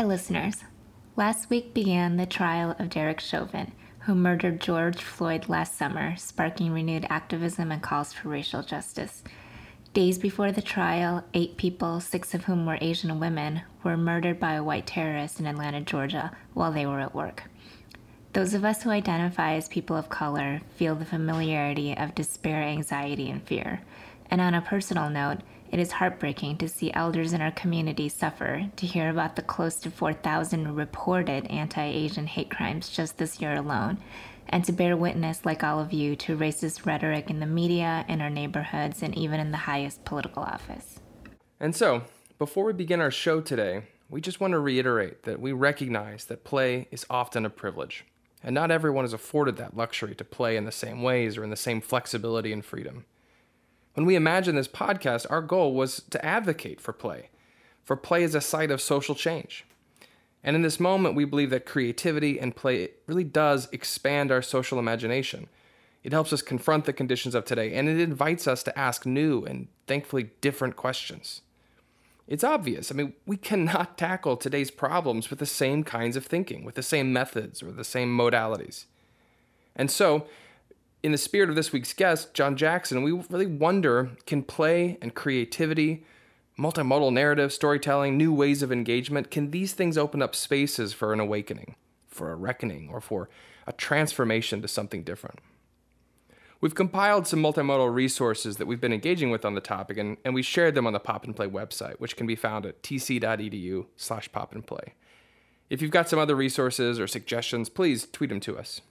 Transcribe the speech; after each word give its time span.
Hi, 0.00 0.06
listeners. 0.06 0.64
Last 1.14 1.50
week 1.50 1.74
began 1.74 2.16
the 2.16 2.24
trial 2.24 2.74
of 2.78 2.88
Derek 2.88 3.20
Chauvin, 3.20 3.72
who 3.98 4.14
murdered 4.14 4.58
George 4.58 5.02
Floyd 5.02 5.46
last 5.46 5.76
summer, 5.76 6.16
sparking 6.16 6.72
renewed 6.72 7.04
activism 7.10 7.70
and 7.70 7.82
calls 7.82 8.14
for 8.14 8.30
racial 8.30 8.62
justice. 8.62 9.22
Days 9.92 10.16
before 10.16 10.52
the 10.52 10.62
trial, 10.62 11.24
eight 11.34 11.58
people, 11.58 12.00
six 12.00 12.32
of 12.32 12.44
whom 12.44 12.64
were 12.64 12.78
Asian 12.80 13.20
women, 13.20 13.60
were 13.84 13.98
murdered 13.98 14.40
by 14.40 14.54
a 14.54 14.64
white 14.64 14.86
terrorist 14.86 15.38
in 15.38 15.46
Atlanta, 15.46 15.82
Georgia, 15.82 16.34
while 16.54 16.72
they 16.72 16.86
were 16.86 17.00
at 17.00 17.14
work. 17.14 17.42
Those 18.32 18.54
of 18.54 18.64
us 18.64 18.82
who 18.82 18.88
identify 18.88 19.52
as 19.52 19.68
people 19.68 19.96
of 19.96 20.08
color 20.08 20.62
feel 20.76 20.94
the 20.94 21.04
familiarity 21.04 21.94
of 21.94 22.14
despair, 22.14 22.62
anxiety, 22.62 23.28
and 23.28 23.42
fear. 23.42 23.82
And 24.30 24.40
on 24.40 24.54
a 24.54 24.62
personal 24.62 25.10
note, 25.10 25.40
it 25.70 25.78
is 25.78 25.92
heartbreaking 25.92 26.56
to 26.58 26.68
see 26.68 26.92
elders 26.92 27.32
in 27.32 27.40
our 27.40 27.52
community 27.52 28.08
suffer, 28.08 28.68
to 28.76 28.86
hear 28.86 29.08
about 29.08 29.36
the 29.36 29.42
close 29.42 29.76
to 29.76 29.90
4,000 29.90 30.74
reported 30.74 31.46
anti 31.46 31.84
Asian 31.84 32.26
hate 32.26 32.50
crimes 32.50 32.88
just 32.88 33.18
this 33.18 33.40
year 33.40 33.54
alone, 33.54 33.98
and 34.48 34.64
to 34.64 34.72
bear 34.72 34.96
witness, 34.96 35.44
like 35.44 35.62
all 35.62 35.78
of 35.78 35.92
you, 35.92 36.16
to 36.16 36.36
racist 36.36 36.84
rhetoric 36.86 37.30
in 37.30 37.38
the 37.38 37.46
media, 37.46 38.04
in 38.08 38.20
our 38.20 38.30
neighborhoods, 38.30 39.02
and 39.02 39.16
even 39.16 39.38
in 39.38 39.52
the 39.52 39.58
highest 39.58 40.04
political 40.04 40.42
office. 40.42 40.98
And 41.60 41.76
so, 41.76 42.02
before 42.38 42.64
we 42.64 42.72
begin 42.72 43.00
our 43.00 43.12
show 43.12 43.40
today, 43.40 43.84
we 44.08 44.20
just 44.20 44.40
want 44.40 44.52
to 44.52 44.58
reiterate 44.58 45.22
that 45.22 45.40
we 45.40 45.52
recognize 45.52 46.24
that 46.24 46.42
play 46.42 46.88
is 46.90 47.06
often 47.08 47.46
a 47.46 47.50
privilege, 47.50 48.04
and 48.42 48.54
not 48.54 48.72
everyone 48.72 49.04
is 49.04 49.12
afforded 49.12 49.56
that 49.58 49.76
luxury 49.76 50.16
to 50.16 50.24
play 50.24 50.56
in 50.56 50.64
the 50.64 50.72
same 50.72 51.00
ways 51.02 51.38
or 51.38 51.44
in 51.44 51.50
the 51.50 51.56
same 51.56 51.80
flexibility 51.80 52.52
and 52.52 52.64
freedom. 52.64 53.04
When 53.94 54.06
we 54.06 54.14
imagined 54.14 54.56
this 54.56 54.68
podcast, 54.68 55.26
our 55.30 55.42
goal 55.42 55.74
was 55.74 56.02
to 56.10 56.24
advocate 56.24 56.80
for 56.80 56.92
play, 56.92 57.30
for 57.84 57.96
play 57.96 58.22
as 58.22 58.34
a 58.34 58.40
site 58.40 58.70
of 58.70 58.80
social 58.80 59.14
change. 59.14 59.64
And 60.42 60.56
in 60.56 60.62
this 60.62 60.80
moment, 60.80 61.14
we 61.14 61.24
believe 61.24 61.50
that 61.50 61.66
creativity 61.66 62.38
and 62.38 62.56
play 62.56 62.90
really 63.06 63.24
does 63.24 63.68
expand 63.72 64.30
our 64.30 64.42
social 64.42 64.78
imagination. 64.78 65.48
It 66.02 66.12
helps 66.12 66.32
us 66.32 66.40
confront 66.40 66.86
the 66.86 66.92
conditions 66.94 67.34
of 67.34 67.44
today, 67.44 67.74
and 67.74 67.88
it 67.88 68.00
invites 68.00 68.46
us 68.46 68.62
to 68.62 68.78
ask 68.78 69.04
new 69.04 69.44
and 69.44 69.68
thankfully 69.86 70.30
different 70.40 70.76
questions. 70.76 71.42
It's 72.26 72.44
obvious. 72.44 72.90
I 72.90 72.94
mean, 72.94 73.12
we 73.26 73.36
cannot 73.36 73.98
tackle 73.98 74.36
today's 74.36 74.70
problems 74.70 75.28
with 75.28 75.40
the 75.40 75.46
same 75.46 75.84
kinds 75.84 76.16
of 76.16 76.24
thinking, 76.24 76.64
with 76.64 76.76
the 76.76 76.82
same 76.82 77.12
methods 77.12 77.62
or 77.62 77.72
the 77.72 77.84
same 77.84 78.16
modalities. 78.16 78.84
And 79.76 79.90
so, 79.90 80.26
in 81.02 81.12
the 81.12 81.18
spirit 81.18 81.48
of 81.48 81.56
this 81.56 81.72
week's 81.72 81.92
guest, 81.92 82.34
John 82.34 82.56
Jackson, 82.56 83.02
we 83.02 83.12
really 83.30 83.46
wonder 83.46 84.10
can 84.26 84.42
play 84.42 84.98
and 85.00 85.14
creativity, 85.14 86.04
multimodal 86.58 87.12
narrative, 87.12 87.52
storytelling, 87.52 88.16
new 88.16 88.32
ways 88.32 88.62
of 88.62 88.70
engagement, 88.70 89.30
can 89.30 89.50
these 89.50 89.72
things 89.72 89.96
open 89.96 90.20
up 90.20 90.34
spaces 90.34 90.92
for 90.92 91.12
an 91.12 91.20
awakening, 91.20 91.74
for 92.06 92.30
a 92.30 92.36
reckoning, 92.36 92.90
or 92.90 93.00
for 93.00 93.30
a 93.66 93.72
transformation 93.72 94.60
to 94.60 94.68
something 94.68 95.02
different? 95.02 95.38
We've 96.60 96.74
compiled 96.74 97.26
some 97.26 97.42
multimodal 97.42 97.94
resources 97.94 98.58
that 98.58 98.66
we've 98.66 98.80
been 98.80 98.92
engaging 98.92 99.30
with 99.30 99.46
on 99.46 99.54
the 99.54 99.62
topic, 99.62 99.96
and, 99.96 100.18
and 100.26 100.34
we 100.34 100.42
shared 100.42 100.74
them 100.74 100.86
on 100.86 100.92
the 100.92 101.00
Pop 101.00 101.24
and 101.24 101.34
Play 101.34 101.46
website, 101.46 101.94
which 101.94 102.16
can 102.16 102.26
be 102.26 102.36
found 102.36 102.66
at 102.66 102.82
tc.edu 102.82 103.86
slash 103.96 104.30
pop 104.30 104.52
and 104.52 104.66
play. 104.66 104.92
If 105.70 105.80
you've 105.80 105.90
got 105.90 106.10
some 106.10 106.18
other 106.18 106.34
resources 106.34 107.00
or 107.00 107.06
suggestions, 107.06 107.70
please 107.70 108.06
tweet 108.12 108.28
them 108.28 108.40
to 108.40 108.58
us. 108.58 108.82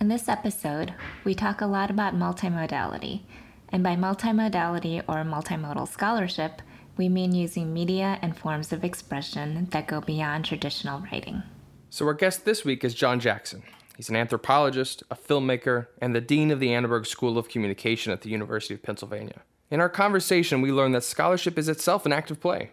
In 0.00 0.08
this 0.08 0.30
episode, 0.30 0.94
we 1.24 1.34
talk 1.34 1.60
a 1.60 1.66
lot 1.66 1.90
about 1.90 2.14
multimodality. 2.14 3.20
And 3.68 3.82
by 3.82 3.96
multimodality 3.96 5.04
or 5.06 5.16
multimodal 5.16 5.86
scholarship, 5.86 6.62
we 6.96 7.10
mean 7.10 7.34
using 7.34 7.74
media 7.74 8.18
and 8.22 8.34
forms 8.34 8.72
of 8.72 8.82
expression 8.82 9.68
that 9.72 9.86
go 9.86 10.00
beyond 10.00 10.46
traditional 10.46 11.00
writing. 11.00 11.42
So, 11.90 12.06
our 12.06 12.14
guest 12.14 12.46
this 12.46 12.64
week 12.64 12.82
is 12.82 12.94
John 12.94 13.20
Jackson. 13.20 13.62
He's 13.94 14.08
an 14.08 14.16
anthropologist, 14.16 15.02
a 15.10 15.16
filmmaker, 15.16 15.88
and 16.00 16.14
the 16.14 16.22
dean 16.22 16.50
of 16.50 16.60
the 16.60 16.72
Annenberg 16.72 17.04
School 17.04 17.36
of 17.36 17.50
Communication 17.50 18.10
at 18.10 18.22
the 18.22 18.30
University 18.30 18.72
of 18.72 18.82
Pennsylvania. 18.82 19.42
In 19.70 19.80
our 19.80 19.90
conversation, 19.90 20.62
we 20.62 20.72
learned 20.72 20.94
that 20.94 21.04
scholarship 21.04 21.58
is 21.58 21.68
itself 21.68 22.06
an 22.06 22.12
act 22.12 22.30
of 22.30 22.40
play, 22.40 22.70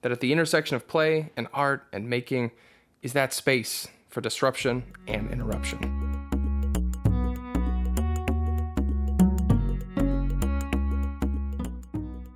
that 0.00 0.12
at 0.12 0.20
the 0.20 0.32
intersection 0.32 0.76
of 0.76 0.88
play 0.88 1.30
and 1.36 1.46
art 1.52 1.84
and 1.92 2.08
making 2.08 2.52
is 3.02 3.12
that 3.12 3.34
space 3.34 3.86
for 4.08 4.22
disruption 4.22 4.84
and 5.06 5.30
interruption. 5.30 5.93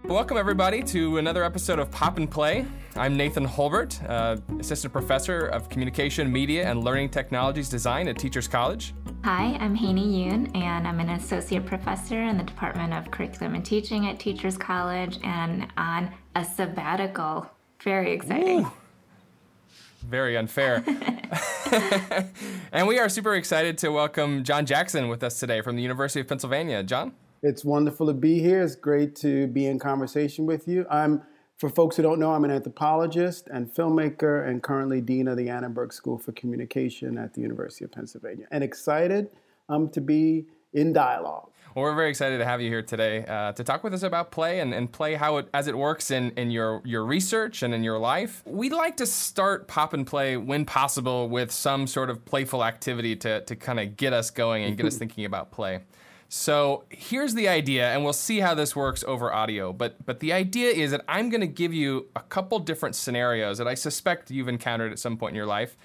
Welcome, 0.09 0.39
everybody, 0.39 0.83
to 0.85 1.19
another 1.19 1.45
episode 1.45 1.79
of 1.79 1.91
Pop 1.91 2.17
and 2.17 2.31
Play. 2.31 2.65
I'm 2.97 3.15
Nathan 3.15 3.47
Holbert, 3.47 4.03
uh, 4.09 4.39
Assistant 4.59 4.91
Professor 4.91 5.49
of 5.49 5.69
Communication, 5.69 6.33
Media, 6.33 6.67
and 6.67 6.83
Learning 6.83 7.11
Technologies 7.11 7.69
Design 7.69 8.09
at 8.09 8.17
Teachers 8.17 8.49
College. 8.49 8.95
Hi, 9.25 9.59
I'm 9.61 9.77
Haeny 9.77 10.07
Yoon, 10.07 10.57
and 10.57 10.89
I'm 10.89 10.99
an 11.01 11.11
Associate 11.11 11.65
Professor 11.65 12.23
in 12.23 12.39
the 12.39 12.43
Department 12.43 12.95
of 12.95 13.11
Curriculum 13.11 13.55
and 13.55 13.63
Teaching 13.63 14.07
at 14.07 14.19
Teachers 14.19 14.57
College 14.57 15.19
and 15.23 15.71
on 15.77 16.11
a 16.35 16.43
sabbatical. 16.43 17.47
Very 17.83 18.13
exciting. 18.13 18.61
Ooh. 18.61 18.73
Very 20.07 20.39
unfair. 20.39 20.83
and 22.73 22.89
we 22.89 22.99
are 22.99 23.11
super 23.11 23.35
excited 23.35 23.77
to 23.77 23.91
welcome 23.91 24.43
John 24.43 24.65
Jackson 24.65 25.09
with 25.09 25.23
us 25.23 25.39
today 25.39 25.61
from 25.61 25.77
the 25.77 25.83
University 25.83 26.21
of 26.21 26.29
Pennsylvania. 26.29 26.83
John? 26.83 27.13
It's 27.43 27.65
wonderful 27.65 28.07
to 28.09 28.15
be 28.15 28.41
here. 28.41 28.63
It's 28.63 28.75
great 28.75 29.15
to 29.17 29.47
be 29.47 29.67
in 29.67 29.79
conversation 29.79 30.45
with 30.45 30.67
you. 30.67 30.85
I'm, 30.91 31.23
for 31.57 31.69
folks 31.71 31.97
who 31.97 32.03
don't 32.03 32.19
know, 32.19 32.33
I'm 32.33 32.45
an 32.45 32.51
anthropologist 32.51 33.49
and 33.53 33.73
filmmaker 33.73 34.49
and 34.49 34.61
currently 34.63 35.01
dean 35.01 35.29
of 35.29 35.37
the 35.37 35.49
Annenberg 35.49 35.93
School 35.93 36.19
for 36.19 36.33
Communication 36.33 37.17
at 37.17 37.35
the 37.35 37.41
University 37.41 37.85
of 37.85 37.93
Pennsylvania. 37.93 38.47
And 38.51 38.65
excited 38.65 39.31
um, 39.69 39.89
to 39.91 40.01
be 40.01 40.47
in 40.73 40.93
dialogue. 40.93 41.51
Well, 41.77 41.85
we're 41.85 41.95
very 41.95 42.11
excited 42.11 42.39
to 42.39 42.45
have 42.45 42.61
you 42.61 42.71
here 42.71 42.83
today 42.83 43.25
uh, 43.25 43.53
to 43.53 43.63
talk 43.63 43.85
with 43.85 43.95
us 43.95 44.03
about 44.03 44.33
play 44.33 44.59
and, 44.59 44.75
and 44.75 44.91
play 44.91 45.15
how 45.15 45.37
it 45.37 45.49
as 45.55 45.69
it 45.69 45.79
works 45.79 46.11
in, 46.11 46.33
in 46.33 46.51
your, 46.51 46.83
your 46.85 47.05
research 47.05 47.63
and 47.63 47.73
in 47.73 47.85
your 47.85 47.99
life. 47.99 48.43
We'd 48.47 48.73
like 48.73 48.97
to 48.97 49.07
start 49.07 49.69
pop 49.69 49.93
and 49.93 50.05
play 50.05 50.37
when 50.37 50.65
possible 50.65 51.29
with 51.29 51.53
some 51.53 51.87
sort 51.87 52.11
of 52.11 52.25
playful 52.25 52.65
activity 52.65 53.15
to, 53.17 53.43
to 53.43 53.55
kind 53.55 53.79
of 53.79 53.97
get 53.97 54.13
us 54.13 54.31
going 54.31 54.65
and 54.65 54.77
get 54.77 54.87
us 54.87 54.97
thinking 54.99 55.25
about 55.25 55.53
play. 55.53 55.83
So 56.29 56.85
here's 56.91 57.35
the 57.35 57.49
idea, 57.49 57.91
and 57.91 58.05
we'll 58.05 58.13
see 58.13 58.41
how 58.41 58.55
this 58.55 58.77
works 58.77 59.03
over 59.05 59.33
audio. 59.33 59.73
But 59.73 60.05
but 60.05 60.21
the 60.21 60.35
idea 60.35 60.71
is 60.71 60.91
that 60.91 61.03
I'm 61.09 61.31
going 61.31 61.41
to 61.41 61.47
give 61.47 61.73
you 61.73 62.07
a 62.15 62.21
couple 62.21 62.59
different 62.59 62.95
scenarios 62.95 63.57
that 63.59 63.67
I 63.67 63.75
suspect 63.75 64.31
you've 64.31 64.49
encountered 64.49 64.93
at 64.93 64.99
some 64.99 65.17
point 65.17 65.31
in 65.31 65.37
your 65.37 65.47
life, 65.47 65.79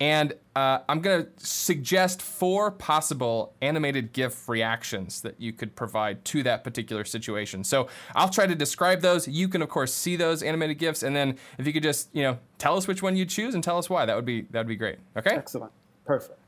and 0.00 0.32
uh, 0.56 0.78
I'm 0.88 1.00
going 1.00 1.26
to 1.26 1.30
suggest 1.36 2.22
four 2.22 2.70
possible 2.70 3.54
animated 3.60 4.14
GIF 4.14 4.48
reactions 4.48 5.20
that 5.20 5.38
you 5.38 5.52
could 5.52 5.76
provide 5.76 6.24
to 6.26 6.42
that 6.42 6.64
particular 6.64 7.04
situation. 7.04 7.62
So 7.62 7.88
I'll 8.14 8.30
try 8.30 8.46
to 8.46 8.54
describe 8.54 9.02
those. 9.02 9.28
You 9.28 9.46
can 9.46 9.60
of 9.60 9.68
course 9.68 9.92
see 9.92 10.16
those 10.16 10.42
animated 10.42 10.78
GIFs, 10.78 11.02
and 11.02 11.14
then 11.14 11.36
if 11.58 11.66
you 11.66 11.72
could 11.74 11.82
just 11.82 12.08
you 12.14 12.22
know 12.22 12.38
tell 12.56 12.78
us 12.78 12.88
which 12.88 13.02
one 13.02 13.14
you 13.14 13.26
choose 13.26 13.54
and 13.54 13.62
tell 13.62 13.76
us 13.76 13.90
why, 13.90 14.06
that 14.06 14.16
would 14.16 14.24
be 14.24 14.42
that 14.52 14.60
would 14.60 14.68
be 14.68 14.76
great. 14.76 14.96
Okay. 15.18 15.34
Excellent. 15.34 15.72
Perfect. 16.06 16.41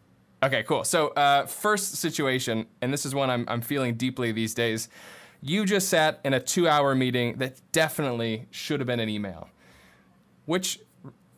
Okay, 0.44 0.62
cool. 0.65 0.84
So, 0.84 1.09
uh, 1.09 1.47
first 1.47 1.94
situation, 1.94 2.66
and 2.82 2.93
this 2.93 3.06
is 3.06 3.15
one 3.15 3.31
I'm, 3.31 3.47
I'm 3.49 3.62
feeling 3.62 3.94
deeply 3.94 4.31
these 4.31 4.53
days. 4.53 4.91
You 5.41 5.65
just 5.65 5.88
sat 5.88 6.21
in 6.22 6.34
a 6.34 6.41
two 6.41 6.69
hour 6.69 6.94
meeting 6.94 7.38
that 7.38 7.60
definitely 7.72 8.47
should 8.50 8.78
have 8.81 8.87
been 8.87 9.00
an 9.00 9.09
email. 9.09 9.49
Which 10.44 10.81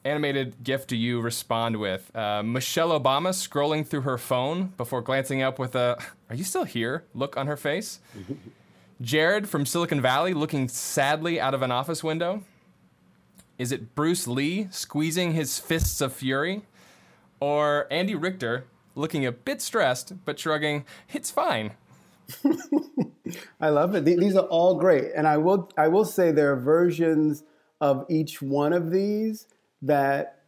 animated 0.04 0.56
GIF 0.64 0.88
do 0.88 0.96
you 0.96 1.20
respond 1.20 1.76
with? 1.76 2.14
Uh, 2.16 2.42
Michelle 2.42 2.98
Obama 2.98 3.28
scrolling 3.30 3.86
through 3.86 4.00
her 4.00 4.18
phone 4.18 4.72
before 4.76 5.02
glancing 5.02 5.40
up 5.40 5.60
with 5.60 5.76
a, 5.76 5.96
Are 6.28 6.34
you 6.34 6.42
still 6.44 6.64
here? 6.64 7.04
look 7.14 7.36
on 7.36 7.46
her 7.46 7.56
face? 7.56 8.00
Jared 9.00 9.48
from 9.48 9.66
Silicon 9.66 10.00
Valley 10.00 10.34
looking 10.34 10.68
sadly 10.68 11.40
out 11.40 11.54
of 11.54 11.62
an 11.62 11.70
office 11.70 12.02
window? 12.02 12.42
Is 13.56 13.70
it 13.70 13.94
Bruce 13.94 14.26
Lee 14.26 14.66
squeezing 14.72 15.32
his 15.32 15.60
fists 15.60 16.00
of 16.00 16.12
fury? 16.12 16.62
Or 17.38 17.86
Andy 17.90 18.14
Richter 18.16 18.64
looking 18.96 19.24
a 19.24 19.30
bit 19.30 19.62
stressed, 19.62 20.24
but 20.24 20.38
shrugging, 20.38 20.84
it's 21.12 21.30
fine. 21.30 21.72
I 23.60 23.68
love 23.68 23.94
it. 23.94 24.04
These 24.04 24.34
are 24.34 24.46
all 24.46 24.74
great. 24.74 25.12
And 25.14 25.28
I 25.28 25.36
will 25.36 25.70
I 25.76 25.88
will 25.88 26.04
say 26.04 26.32
there 26.32 26.52
are 26.52 26.56
versions 26.56 27.44
of 27.80 28.04
each 28.08 28.42
one 28.42 28.72
of 28.72 28.90
these 28.90 29.46
that 29.82 30.42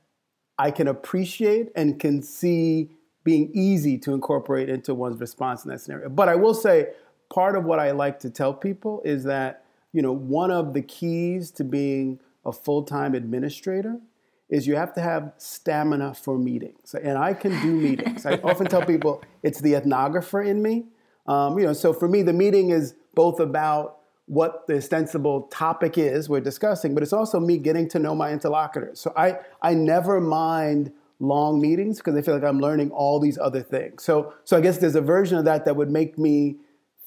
I 0.59 0.71
can 0.71 0.89
appreciate 0.89 1.69
and 1.77 2.01
can 2.01 2.23
see 2.23 2.91
being 3.23 3.51
easy 3.53 3.99
to 3.99 4.13
incorporate 4.13 4.69
into 4.69 4.95
one's 4.95 5.21
response 5.21 5.65
in 5.65 5.71
that 5.71 5.81
scenario. 5.81 6.09
But 6.09 6.29
I 6.29 6.35
will 6.35 6.55
say 6.55 6.89
part 7.33 7.57
of 7.57 7.65
what 7.65 7.79
I 7.79 7.91
like 7.91 8.19
to 8.21 8.31
tell 8.31 8.55
people 8.55 9.03
is 9.05 9.25
that, 9.25 9.65
you 9.93 10.03
know, 10.03 10.13
one 10.13 10.51
of 10.51 10.73
the 10.73 10.83
keys 10.83 11.51
to 11.53 11.65
being 11.65 12.21
a 12.45 12.53
full-time 12.53 13.15
administrator 13.15 14.01
is 14.49 14.67
you 14.67 14.77
have 14.77 14.95
to 14.95 15.01
have 15.01 15.33
stamina 15.37 16.15
for 16.15 16.39
meetings. 16.39 16.95
And 16.95 17.19
I 17.19 17.35
can 17.35 17.61
do 17.61 17.73
meetings. 17.73 18.25
I 18.25 18.35
often 18.37 18.67
tell 18.67 18.85
people 18.85 19.23
it's 19.43 19.61
the 19.61 19.73
ethnographer 19.75 20.47
in 20.47 20.63
me. 20.63 20.87
Um, 21.27 21.59
you 21.59 21.67
know, 21.67 21.75
so 21.75 21.93
for 21.93 22.09
me, 22.09 22.23
the 22.23 22.33
meeting 22.33 22.71
is 22.71 22.95
both 23.15 23.41
about 23.41 23.99
what 24.27 24.67
the 24.67 24.77
ostensible 24.77 25.43
topic 25.43 25.99
is 25.99 26.29
we're 26.29 26.41
discussing, 26.41 26.95
but 26.95 27.03
it's 27.03 27.13
also 27.13 27.41
me 27.41 27.59
getting 27.59 27.89
to 27.89 27.99
know 27.99 28.15
my 28.15 28.31
interlocutors. 28.33 29.01
So 29.01 29.13
I, 29.17 29.39
I 29.63 29.75
never 29.75 30.21
mind 30.21 30.93
long 31.21 31.61
meetings 31.61 31.99
because 31.99 32.15
I 32.15 32.23
feel 32.23 32.35
like 32.35 32.45
I'm 32.45 32.61
learning 32.61 32.91
all 32.91 33.21
these 33.21 33.39
other 33.39 33.63
things. 33.63 34.03
So, 34.05 34.35
so 34.45 34.57
I 34.57 34.61
guess 34.61 34.79
there's 34.79 34.95
a 34.95 35.01
version 35.01 35.37
of 35.39 35.45
that 35.47 35.65
that 35.65 35.77
would 35.77 35.91
make 35.91 36.19
me 36.19 36.57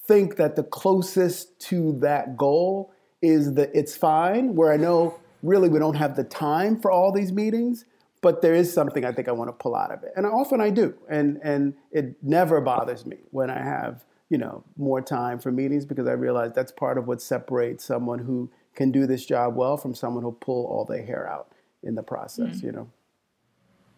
think 0.06 0.36
that 0.36 0.56
the 0.56 0.64
closest 0.64 1.58
to 1.60 1.98
that 2.00 2.36
goal 2.36 2.92
is 3.22 3.54
that 3.54 3.70
it's 3.72 3.96
fine, 3.96 4.54
where 4.54 4.72
I 4.72 4.76
know 4.76 5.18
really 5.42 5.68
we 5.68 5.78
don't 5.78 5.96
have 5.96 6.16
the 6.16 6.24
time 6.24 6.80
for 6.80 6.90
all 6.90 7.12
these 7.12 7.32
meetings, 7.32 7.84
but 8.20 8.42
there 8.42 8.54
is 8.54 8.72
something 8.72 9.04
I 9.04 9.12
think 9.12 9.28
I 9.28 9.32
want 9.32 9.48
to 9.48 9.52
pull 9.52 9.74
out 9.74 9.90
of 9.90 10.02
it. 10.02 10.12
And 10.16 10.26
often 10.26 10.60
I 10.60 10.70
do. 10.70 10.94
And, 11.08 11.40
and 11.42 11.74
it 11.90 12.16
never 12.22 12.60
bothers 12.60 13.04
me 13.04 13.18
when 13.30 13.50
I 13.50 13.62
have 13.62 14.04
you 14.32 14.38
know, 14.38 14.64
more 14.78 15.02
time 15.02 15.38
for 15.38 15.52
meetings 15.52 15.84
because 15.84 16.06
I 16.06 16.12
realize 16.12 16.52
that's 16.54 16.72
part 16.72 16.96
of 16.96 17.06
what 17.06 17.20
separates 17.20 17.84
someone 17.84 18.18
who 18.18 18.50
can 18.74 18.90
do 18.90 19.06
this 19.06 19.26
job 19.26 19.54
well 19.54 19.76
from 19.76 19.94
someone 19.94 20.22
who'll 20.22 20.32
pull 20.32 20.64
all 20.64 20.86
their 20.86 21.04
hair 21.04 21.28
out 21.28 21.52
in 21.82 21.96
the 21.96 22.02
process, 22.02 22.56
mm-hmm. 22.56 22.66
you 22.66 22.72
know. 22.72 22.90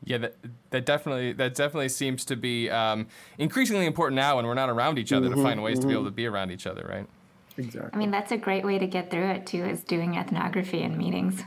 Yeah, 0.02 0.18
that, 0.18 0.36
that 0.70 0.86
definitely 0.86 1.34
that 1.34 1.54
definitely 1.54 1.88
seems 1.88 2.24
to 2.24 2.34
be 2.34 2.68
um, 2.68 3.06
increasingly 3.38 3.86
important 3.86 4.16
now 4.16 4.34
when 4.34 4.46
we're 4.46 4.54
not 4.54 4.70
around 4.70 4.98
each 4.98 5.12
other 5.12 5.28
mm-hmm, 5.28 5.36
to 5.36 5.42
find 5.42 5.62
ways 5.62 5.78
mm-hmm. 5.78 5.82
to 5.82 5.86
be 5.86 5.92
able 5.92 6.02
mm-hmm. 6.02 6.08
to 6.08 6.16
be 6.16 6.26
around 6.26 6.50
each 6.50 6.66
other, 6.66 6.84
right? 6.84 7.06
Exactly. 7.56 7.90
I 7.92 7.96
mean, 7.96 8.10
that's 8.10 8.32
a 8.32 8.36
great 8.36 8.64
way 8.64 8.78
to 8.78 8.86
get 8.86 9.10
through 9.10 9.30
it 9.30 9.46
too, 9.46 9.64
is 9.64 9.82
doing 9.84 10.16
ethnography 10.16 10.82
in 10.82 10.96
meetings. 10.98 11.42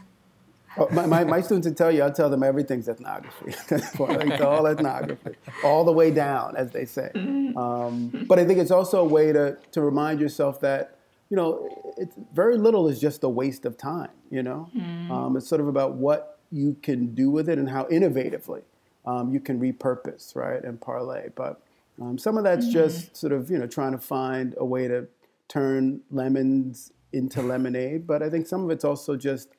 Oh, 0.80 0.88
my, 0.92 1.06
my, 1.08 1.24
my, 1.24 1.42
students 1.42 1.66
would 1.66 1.76
tell 1.76 1.92
you, 1.92 2.04
I 2.04 2.12
tell 2.12 2.30
them 2.30 2.44
everything's 2.44 2.88
ethnography. 2.88 3.56
it's 3.70 4.42
all 4.42 4.68
ethnography, 4.68 5.32
all 5.64 5.84
the 5.84 5.92
way 5.92 6.12
down, 6.12 6.56
as 6.56 6.72
they 6.72 6.86
say. 6.86 7.10
Um, 7.16 8.26
but 8.28 8.38
I 8.38 8.46
think 8.46 8.60
it's 8.60 8.70
also 8.70 9.00
a 9.00 9.06
way 9.06 9.34
to, 9.34 9.58
to 9.72 9.82
remind 9.82 10.20
yourself 10.20 10.60
that, 10.62 11.00
you 11.30 11.38
know, 11.38 11.94
it's 11.98 12.16
very 12.34 12.58
little 12.58 12.88
is 12.88 13.00
just 13.02 13.24
a 13.24 13.30
waste 13.30 13.66
of 13.66 13.76
time, 13.76 14.12
you 14.30 14.44
know? 14.44 14.70
Mm. 14.76 15.10
Um, 15.10 15.38
it's 15.38 15.48
sort 15.48 15.62
of 15.62 15.68
about 15.68 15.96
what 15.96 16.40
you 16.52 16.78
can 16.84 17.16
do 17.16 17.32
with 17.32 17.50
it 17.50 17.58
and 17.58 17.70
how 17.70 17.86
innovatively 17.86 18.62
um, 19.06 19.34
you 19.34 19.40
can 19.40 19.60
repurpose, 19.60 20.36
right, 20.36 20.64
and 20.64 20.80
parlay. 20.80 21.30
But 21.36 21.60
um, 22.00 22.20
some 22.20 22.38
of 22.38 22.44
that's 22.44 22.68
mm. 22.68 22.72
just 22.72 23.18
sort 23.18 23.34
of, 23.34 23.50
you 23.50 23.58
know, 23.58 23.68
trying 23.68 23.94
to 23.94 23.98
find 23.98 24.54
a 24.58 24.66
way 24.66 24.88
to 24.88 25.08
turn 25.48 26.02
lemons 26.12 26.92
into 27.14 27.42
lemonade. 27.42 28.06
But 28.08 28.22
I 28.22 28.30
think 28.30 28.48
some 28.48 28.64
of 28.64 28.70
it's 28.70 28.86
also 28.86 29.16
just 29.16 29.50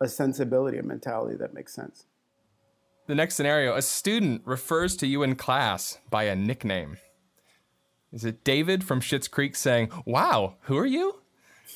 a 0.00 0.08
sensibility, 0.08 0.78
a 0.78 0.82
mentality 0.82 1.36
that 1.36 1.54
makes 1.54 1.74
sense. 1.74 2.06
The 3.06 3.14
next 3.14 3.36
scenario 3.36 3.74
a 3.74 3.82
student 3.82 4.42
refers 4.44 4.96
to 4.96 5.06
you 5.06 5.22
in 5.22 5.34
class 5.34 5.98
by 6.10 6.24
a 6.24 6.36
nickname. 6.36 6.98
Is 8.12 8.24
it 8.24 8.44
David 8.44 8.84
from 8.84 9.00
Schitt's 9.00 9.28
Creek 9.28 9.56
saying, 9.56 9.90
Wow, 10.04 10.54
who 10.62 10.76
are 10.76 10.86
you? 10.86 11.20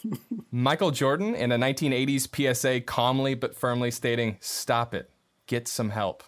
Michael 0.51 0.91
Jordan 0.91 1.35
in 1.35 1.53
a 1.53 1.59
1980s 1.59 2.55
PSA 2.55 2.81
calmly 2.83 3.35
but 3.35 3.55
firmly 3.55 3.91
stating, 3.91 4.37
Stop 4.41 4.95
it, 4.95 5.11
get 5.47 5.69
some 5.69 5.91
help. 5.91 6.23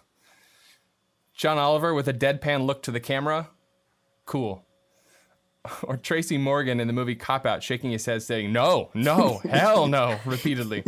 John 1.35 1.57
Oliver 1.57 1.93
with 1.93 2.07
a 2.07 2.13
deadpan 2.13 2.65
look 2.65 2.81
to 2.83 2.91
the 2.91 2.99
camera, 2.99 3.49
Cool. 4.25 4.65
Or 5.83 5.97
Tracy 5.97 6.37
Morgan 6.37 6.79
in 6.79 6.87
the 6.87 6.93
movie 6.93 7.15
Cop 7.15 7.45
Out 7.45 7.63
shaking 7.63 7.91
his 7.91 8.05
head 8.05 8.23
saying, 8.23 8.51
No, 8.51 8.89
no, 8.93 9.39
hell 9.49 9.87
no, 9.87 10.19
repeatedly. 10.25 10.83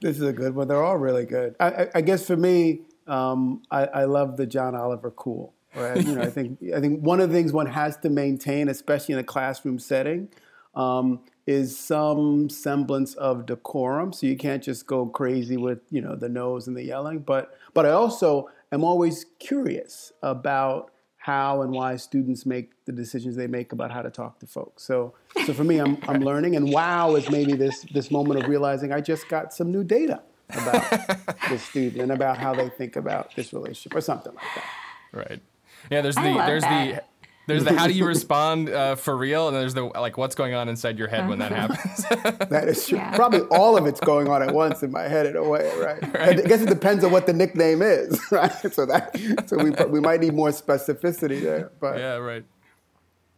this 0.00 0.16
is 0.16 0.22
a 0.22 0.32
good 0.32 0.54
one. 0.54 0.68
They're 0.68 0.82
all 0.82 0.98
really 0.98 1.24
good. 1.24 1.56
I, 1.58 1.66
I, 1.66 1.88
I 1.96 2.00
guess 2.00 2.26
for 2.26 2.36
me, 2.36 2.80
um, 3.06 3.62
I, 3.70 3.86
I, 3.86 4.04
love 4.04 4.36
the 4.36 4.46
John 4.46 4.74
Oliver 4.74 5.12
cool. 5.12 5.52
Right? 5.74 6.04
You 6.04 6.16
know, 6.16 6.22
I 6.22 6.30
think 6.30 6.58
I 6.74 6.80
think 6.80 7.02
one 7.02 7.20
of 7.20 7.28
the 7.28 7.34
things 7.34 7.52
one 7.52 7.66
has 7.66 7.96
to 7.98 8.10
maintain, 8.10 8.68
especially 8.68 9.12
in 9.12 9.18
a 9.18 9.24
classroom 9.24 9.78
setting, 9.78 10.28
um, 10.74 11.20
is 11.46 11.78
some 11.78 12.48
semblance 12.48 13.14
of 13.14 13.46
decorum. 13.46 14.12
So 14.12 14.26
you 14.26 14.36
can't 14.36 14.62
just 14.62 14.86
go 14.86 15.06
crazy 15.06 15.56
with 15.56 15.80
you 15.90 16.00
know 16.00 16.16
the 16.16 16.28
nose 16.28 16.66
and 16.66 16.76
the 16.76 16.82
yelling. 16.82 17.20
But 17.20 17.56
but 17.74 17.84
I 17.84 17.90
also 17.90 18.48
am 18.72 18.84
always 18.84 19.26
curious 19.38 20.12
about 20.22 20.90
how 21.26 21.62
and 21.62 21.72
why 21.72 21.96
students 21.96 22.46
make 22.46 22.70
the 22.84 22.92
decisions 22.92 23.34
they 23.34 23.48
make 23.48 23.72
about 23.72 23.90
how 23.90 24.00
to 24.00 24.10
talk 24.10 24.38
to 24.38 24.46
folks. 24.46 24.84
So, 24.84 25.12
so 25.44 25.52
for 25.52 25.64
me, 25.64 25.80
I'm, 25.80 25.98
I'm 26.06 26.20
learning, 26.30 26.54
and 26.54 26.72
wow 26.72 27.16
is 27.16 27.28
maybe 27.28 27.54
this 27.54 27.82
this 27.92 28.12
moment 28.12 28.40
of 28.40 28.48
realizing 28.48 28.92
I 28.92 29.00
just 29.00 29.28
got 29.28 29.52
some 29.52 29.72
new 29.72 29.82
data 29.82 30.22
about 30.50 30.88
the 31.50 31.58
student 31.58 32.00
and 32.00 32.12
about 32.12 32.38
how 32.38 32.54
they 32.54 32.68
think 32.68 32.94
about 32.94 33.34
this 33.34 33.52
relationship 33.52 33.96
or 33.96 34.00
something 34.00 34.32
like 34.34 34.54
that. 34.54 35.18
Right. 35.18 35.42
Yeah. 35.90 36.02
There's 36.02 36.14
the 36.14 36.44
there's 36.46 36.62
that. 36.62 36.94
the 36.94 37.02
there's 37.46 37.64
the 37.64 37.78
how 37.78 37.86
do 37.86 37.92
you 37.92 38.04
respond 38.14 38.68
uh, 38.68 38.96
for 38.96 39.16
real, 39.16 39.48
and 39.48 39.56
there's 39.56 39.74
the 39.74 39.84
like 39.84 40.16
what's 40.16 40.34
going 40.34 40.54
on 40.54 40.68
inside 40.68 40.98
your 40.98 41.08
head 41.08 41.28
when 41.28 41.38
that 41.38 41.52
happens. 41.52 42.04
that 42.48 42.68
is 42.68 42.86
true. 42.86 42.98
Yeah. 42.98 43.14
Probably 43.14 43.40
all 43.56 43.76
of 43.76 43.86
it's 43.86 44.00
going 44.00 44.28
on 44.28 44.42
at 44.42 44.52
once 44.52 44.82
in 44.82 44.90
my 44.90 45.04
head 45.04 45.26
in 45.26 45.36
a 45.36 45.48
way, 45.48 45.70
right? 45.78 46.02
right? 46.14 46.40
I 46.40 46.42
guess 46.42 46.60
it 46.60 46.68
depends 46.68 47.04
on 47.04 47.12
what 47.12 47.26
the 47.26 47.32
nickname 47.32 47.82
is, 47.82 48.20
right? 48.30 48.52
So 48.72 48.84
that 48.86 49.16
so 49.46 49.56
we 49.62 49.70
we 49.88 50.00
might 50.00 50.20
need 50.20 50.34
more 50.34 50.50
specificity 50.50 51.40
there. 51.40 51.70
But 51.80 51.98
yeah, 51.98 52.16
right. 52.16 52.44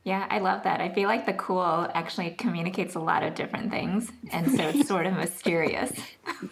Yeah, 0.05 0.27
I 0.31 0.39
love 0.39 0.63
that. 0.63 0.81
I 0.81 0.89
feel 0.89 1.07
like 1.07 1.27
the 1.27 1.35
cool 1.35 1.87
actually 1.93 2.31
communicates 2.31 2.95
a 2.95 3.01
lot 3.01 3.23
of 3.23 3.35
different 3.35 3.71
things, 3.71 4.11
and 4.33 4.51
so 4.51 4.69
it's 4.69 4.89
sort 4.89 5.05
of 5.05 5.13
mysterious. 5.15 5.93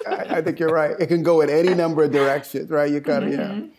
I, 0.07 0.17
I, 0.29 0.43
think 0.43 0.59
you're 0.59 0.69
right. 0.69 0.95
It 1.01 1.07
can 1.07 1.23
go 1.23 1.41
in 1.41 1.49
any 1.49 1.73
number 1.73 2.05
of 2.05 2.13
directions, 2.13 2.69
right? 2.69 2.91
You 2.91 3.01
kind 3.01 3.25
of 3.25 3.31
mm-hmm. 3.31 3.65
yeah. 3.65 3.71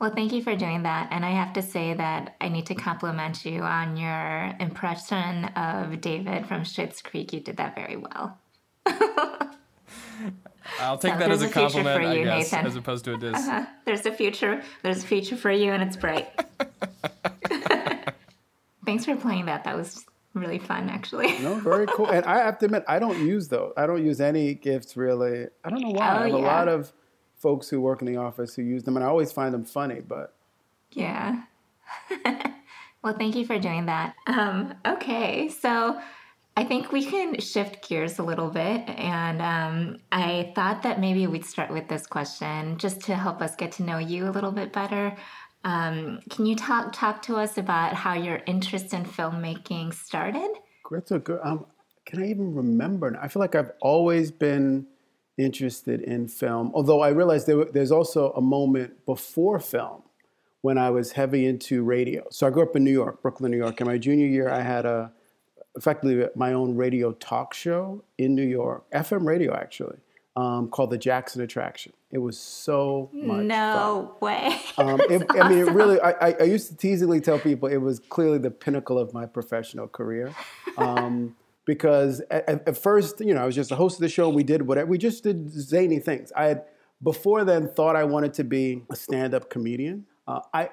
Well, 0.00 0.12
thank 0.14 0.32
you 0.32 0.42
for 0.42 0.56
doing 0.56 0.82
that. 0.82 1.08
And 1.12 1.24
I 1.24 1.30
have 1.30 1.52
to 1.54 1.62
say 1.62 1.94
that 1.94 2.36
I 2.40 2.48
need 2.48 2.66
to 2.66 2.74
compliment 2.74 3.44
you 3.44 3.62
on 3.62 3.96
your 3.96 4.54
impression 4.58 5.44
of 5.56 6.00
David 6.00 6.46
from 6.46 6.62
Schitt's 6.62 7.00
Creek. 7.00 7.32
You 7.32 7.40
did 7.40 7.56
that 7.58 7.74
very 7.74 7.96
well. 7.96 8.38
I'll 10.80 10.98
take 10.98 11.12
so 11.12 11.18
that 11.18 11.30
as 11.30 11.42
a, 11.42 11.46
a 11.46 11.50
compliment, 11.50 12.02
you, 12.02 12.08
I 12.08 12.38
guess, 12.38 12.52
Nathan. 12.52 12.66
as 12.66 12.76
opposed 12.76 13.04
to 13.04 13.14
a 13.14 13.18
diss. 13.18 13.36
Uh-huh. 13.36 13.66
There's 13.84 14.06
a 14.06 14.12
future. 14.12 14.62
There's 14.82 15.04
a 15.04 15.06
future 15.06 15.36
for 15.36 15.50
you, 15.50 15.72
and 15.72 15.82
it's 15.82 15.96
bright. 15.96 16.28
Thanks 18.84 19.04
for 19.04 19.16
playing 19.16 19.46
that. 19.46 19.64
That 19.64 19.76
was 19.76 20.04
really 20.34 20.58
fun, 20.58 20.90
actually. 20.90 21.38
no, 21.38 21.54
very 21.56 21.86
cool. 21.86 22.10
And 22.10 22.24
I 22.26 22.38
have 22.38 22.58
to 22.58 22.66
admit, 22.66 22.84
I 22.88 22.98
don't 22.98 23.18
use 23.26 23.48
those. 23.48 23.72
I 23.76 23.86
don't 23.86 24.04
use 24.04 24.20
any 24.20 24.54
GIFs 24.54 24.96
really. 24.96 25.46
I 25.64 25.70
don't 25.70 25.80
know 25.80 25.90
why. 25.90 26.08
Oh, 26.08 26.10
I 26.10 26.22
have 26.22 26.28
yeah. 26.28 26.34
a 26.34 26.38
lot 26.38 26.68
of 26.68 26.92
folks 27.44 27.68
who 27.68 27.78
work 27.78 28.00
in 28.00 28.06
the 28.06 28.16
office 28.16 28.54
who 28.54 28.62
use 28.62 28.84
them, 28.84 28.96
and 28.96 29.04
I 29.04 29.08
always 29.08 29.30
find 29.30 29.52
them 29.52 29.64
funny. 29.64 30.00
But 30.00 30.34
yeah. 30.92 31.42
well, 33.04 33.14
thank 33.18 33.36
you 33.36 33.44
for 33.44 33.58
doing 33.58 33.84
that. 33.84 34.14
Um, 34.26 34.74
okay, 34.86 35.50
so 35.50 36.00
I 36.56 36.64
think 36.64 36.90
we 36.90 37.04
can 37.04 37.38
shift 37.40 37.86
gears 37.86 38.18
a 38.18 38.22
little 38.22 38.48
bit, 38.48 38.88
and 38.88 39.42
um, 39.42 39.98
I 40.10 40.52
thought 40.54 40.82
that 40.84 41.00
maybe 41.00 41.26
we'd 41.26 41.44
start 41.44 41.70
with 41.70 41.86
this 41.86 42.06
question 42.06 42.78
just 42.78 43.02
to 43.02 43.14
help 43.14 43.42
us 43.42 43.54
get 43.56 43.72
to 43.72 43.82
know 43.82 43.98
you 43.98 44.26
a 44.26 44.32
little 44.32 44.52
bit 44.52 44.72
better. 44.72 45.14
Um, 45.64 46.20
can 46.30 46.46
you 46.46 46.56
talk 46.56 46.94
talk 46.94 47.20
to 47.22 47.36
us 47.36 47.58
about 47.58 47.92
how 47.92 48.14
your 48.14 48.40
interest 48.46 48.94
in 48.94 49.04
filmmaking 49.04 49.92
started? 49.92 50.50
That's 50.90 51.10
a 51.10 51.18
good. 51.18 51.40
Um, 51.44 51.66
can 52.06 52.22
I 52.22 52.28
even 52.28 52.54
remember? 52.54 53.18
I 53.20 53.28
feel 53.28 53.40
like 53.40 53.54
I've 53.54 53.72
always 53.82 54.30
been 54.30 54.86
interested 55.36 56.00
in 56.00 56.28
film. 56.28 56.70
Although 56.74 57.00
I 57.00 57.08
realized 57.08 57.46
there, 57.46 57.64
there's 57.64 57.92
also 57.92 58.32
a 58.32 58.40
moment 58.40 59.04
before 59.06 59.58
film 59.58 60.02
when 60.60 60.78
I 60.78 60.90
was 60.90 61.12
heavy 61.12 61.46
into 61.46 61.82
radio. 61.82 62.24
So 62.30 62.46
I 62.46 62.50
grew 62.50 62.62
up 62.62 62.76
in 62.76 62.84
New 62.84 62.92
York, 62.92 63.20
Brooklyn, 63.20 63.50
New 63.50 63.58
York. 63.58 63.80
In 63.80 63.86
my 63.86 63.98
junior 63.98 64.26
year, 64.26 64.48
I 64.48 64.62
had 64.62 64.86
a 64.86 65.12
effectively 65.76 66.26
my 66.36 66.52
own 66.52 66.76
radio 66.76 67.12
talk 67.12 67.52
show 67.52 68.04
in 68.16 68.34
New 68.34 68.46
York, 68.46 68.84
FM 68.92 69.26
radio 69.26 69.54
actually, 69.54 69.98
um, 70.36 70.68
called 70.68 70.90
the 70.90 70.98
Jackson 70.98 71.42
Attraction. 71.42 71.92
It 72.10 72.18
was 72.18 72.38
so 72.38 73.10
much 73.12 73.44
no 73.44 74.14
fun. 74.20 74.28
way. 74.28 74.60
Um, 74.78 75.00
it, 75.10 75.22
awesome. 75.28 75.42
I 75.42 75.48
mean, 75.48 75.58
it 75.58 75.70
really. 75.72 76.00
I, 76.00 76.30
I, 76.30 76.44
used 76.44 76.68
to 76.68 76.76
teasingly 76.76 77.20
tell 77.20 77.40
people 77.40 77.68
it 77.68 77.78
was 77.78 77.98
clearly 77.98 78.38
the 78.38 78.52
pinnacle 78.52 78.98
of 78.98 79.12
my 79.12 79.26
professional 79.26 79.88
career. 79.88 80.32
Um, 80.78 81.34
because 81.66 82.20
at, 82.30 82.68
at, 82.68 82.76
first, 82.76 83.20
you 83.20 83.34
know, 83.34 83.42
I 83.42 83.46
was 83.46 83.54
just 83.54 83.70
a 83.70 83.76
host 83.76 83.96
of 83.96 84.00
the 84.00 84.08
show. 84.08 84.28
We 84.28 84.42
did 84.42 84.62
whatever. 84.62 84.88
We 84.90 84.98
just 84.98 85.22
did 85.22 85.50
zany 85.50 85.98
things. 85.98 86.32
I 86.36 86.44
had 86.46 86.64
before 87.02 87.44
then 87.44 87.68
thought 87.68 87.96
I 87.96 88.04
wanted 88.04 88.34
to 88.34 88.44
be 88.44 88.82
a 88.90 88.96
stand-up 88.96 89.50
comedian. 89.50 90.06
Uh, 90.26 90.40
I 90.52 90.70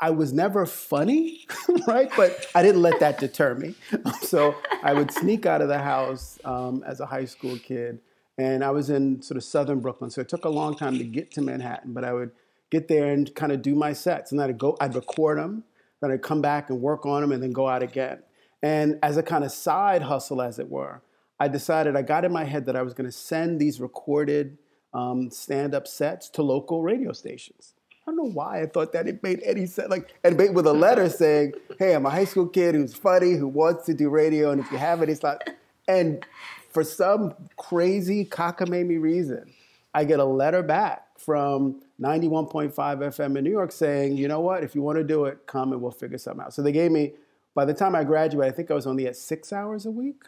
I 0.00 0.10
was 0.10 0.32
never 0.32 0.66
funny, 0.66 1.46
right? 1.86 2.10
But 2.16 2.46
I 2.54 2.62
didn't 2.62 2.82
let 2.82 3.00
that 3.00 3.18
deter 3.18 3.54
me. 3.54 3.74
so 4.22 4.54
I 4.82 4.92
would 4.92 5.10
sneak 5.12 5.46
out 5.46 5.62
of 5.62 5.68
the 5.68 5.78
house 5.78 6.38
um, 6.44 6.82
as 6.86 7.00
a 7.00 7.06
high 7.06 7.24
school 7.24 7.56
kid, 7.58 8.00
and 8.36 8.64
I 8.64 8.70
was 8.70 8.90
in 8.90 9.22
sort 9.22 9.36
of 9.36 9.44
southern 9.44 9.80
Brooklyn. 9.80 10.10
So 10.10 10.20
it 10.20 10.28
took 10.28 10.44
a 10.44 10.48
long 10.48 10.76
time 10.76 10.98
to 10.98 11.04
get 11.04 11.30
to 11.32 11.42
Manhattan, 11.42 11.92
but 11.92 12.04
I 12.04 12.12
would 12.12 12.32
get 12.70 12.88
there 12.88 13.12
and 13.12 13.32
kind 13.34 13.52
of 13.52 13.62
do 13.62 13.74
my 13.74 13.92
sets, 13.92 14.32
and 14.32 14.42
I'd 14.42 14.58
go, 14.58 14.76
I'd 14.80 14.94
record 14.94 15.38
them, 15.38 15.64
then 16.02 16.10
I'd 16.10 16.22
come 16.22 16.42
back 16.42 16.70
and 16.70 16.80
work 16.80 17.06
on 17.06 17.20
them, 17.22 17.30
and 17.30 17.42
then 17.42 17.52
go 17.52 17.68
out 17.68 17.82
again. 17.82 18.18
And 18.64 18.98
as 19.02 19.18
a 19.18 19.22
kind 19.22 19.44
of 19.44 19.52
side 19.52 20.00
hustle, 20.00 20.40
as 20.40 20.58
it 20.58 20.70
were, 20.70 21.02
I 21.38 21.48
decided 21.48 21.96
I 21.96 22.02
got 22.02 22.24
in 22.24 22.32
my 22.32 22.44
head 22.44 22.64
that 22.64 22.76
I 22.76 22.80
was 22.80 22.94
going 22.94 23.04
to 23.04 23.12
send 23.12 23.60
these 23.60 23.78
recorded 23.78 24.56
um, 24.94 25.30
stand 25.30 25.74
up 25.74 25.86
sets 25.86 26.30
to 26.30 26.42
local 26.42 26.82
radio 26.82 27.12
stations. 27.12 27.74
I 27.90 28.10
don't 28.10 28.16
know 28.16 28.30
why 28.32 28.62
I 28.62 28.66
thought 28.66 28.94
that 28.94 29.06
it 29.06 29.22
made 29.22 29.42
any 29.44 29.66
sense. 29.66 29.90
Like, 29.90 30.14
and 30.24 30.38
with 30.54 30.66
a 30.66 30.72
letter 30.72 31.10
saying, 31.10 31.52
"Hey, 31.78 31.94
I'm 31.94 32.06
a 32.06 32.10
high 32.10 32.24
school 32.24 32.46
kid 32.46 32.74
who's 32.74 32.94
funny, 32.94 33.32
who 33.32 33.48
wants 33.48 33.84
to 33.84 33.92
do 33.92 34.08
radio, 34.08 34.50
and 34.50 34.62
if 34.62 34.72
you 34.72 34.78
have 34.78 35.02
it, 35.02 35.10
it's 35.10 35.22
not." 35.22 35.46
And 35.86 36.24
for 36.70 36.84
some 36.84 37.34
crazy 37.58 38.24
cockamamie 38.24 38.98
reason, 38.98 39.52
I 39.92 40.04
get 40.04 40.20
a 40.20 40.24
letter 40.24 40.62
back 40.62 41.18
from 41.18 41.82
91.5 42.00 42.72
FM 42.72 43.36
in 43.36 43.44
New 43.44 43.50
York 43.50 43.72
saying, 43.72 44.16
"You 44.16 44.26
know 44.26 44.40
what? 44.40 44.64
If 44.64 44.74
you 44.74 44.80
want 44.80 44.96
to 44.96 45.04
do 45.04 45.26
it, 45.26 45.46
come 45.46 45.72
and 45.72 45.82
we'll 45.82 45.90
figure 45.90 46.16
something 46.16 46.46
out." 46.46 46.54
So 46.54 46.62
they 46.62 46.72
gave 46.72 46.90
me. 46.90 47.12
By 47.54 47.64
the 47.64 47.74
time 47.74 47.94
I 47.94 48.04
graduated, 48.04 48.52
I 48.52 48.56
think 48.56 48.70
I 48.70 48.74
was 48.74 48.86
only 48.86 49.06
at 49.06 49.16
six 49.16 49.52
hours 49.52 49.86
a 49.86 49.90
week, 49.90 50.24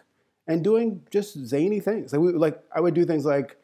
and 0.47 0.63
doing 0.63 1.03
just 1.11 1.37
zany 1.47 1.81
things. 1.81 2.13
Like, 2.13 2.21
we, 2.21 2.33
like 2.33 2.63
I 2.75 2.81
would 2.81 2.95
do 2.95 3.05
things 3.05 3.25
like 3.25 3.57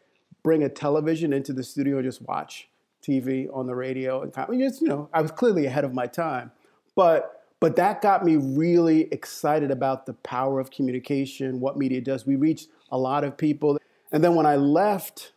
bring 0.42 0.64
a 0.64 0.69
television 0.69 1.33
into 1.33 1.52
the 1.52 1.62
studio 1.62 1.97
and 1.97 2.04
just 2.04 2.23
watch 2.23 2.69
TV, 3.02 3.49
on 3.52 3.66
the 3.66 3.75
radio, 3.75 4.23
and 4.23 4.33
just, 4.33 4.81
you 4.81 4.88
know, 4.88 5.09
I 5.12 5.23
was 5.23 5.31
clearly 5.31 5.66
ahead 5.66 5.85
of 5.85 5.92
my 5.95 6.07
time. 6.07 6.52
But 6.95 7.42
but 7.62 7.76
that 7.76 8.02
got 8.02 8.25
me 8.25 8.35
really 8.35 9.02
excited 9.12 9.71
about 9.71 10.07
the 10.07 10.14
power 10.14 10.59
of 10.59 10.73
communication, 10.73 11.61
what 11.61 11.78
media 11.78 12.00
does. 12.00 12.26
We 12.26 12.35
reached 12.35 12.69
a 12.90 12.99
lot 12.99 13.23
of 13.23 13.37
people. 13.37 13.78
And 14.11 14.25
then 14.25 14.35
when 14.35 14.47
I 14.47 14.57
left 14.57 15.31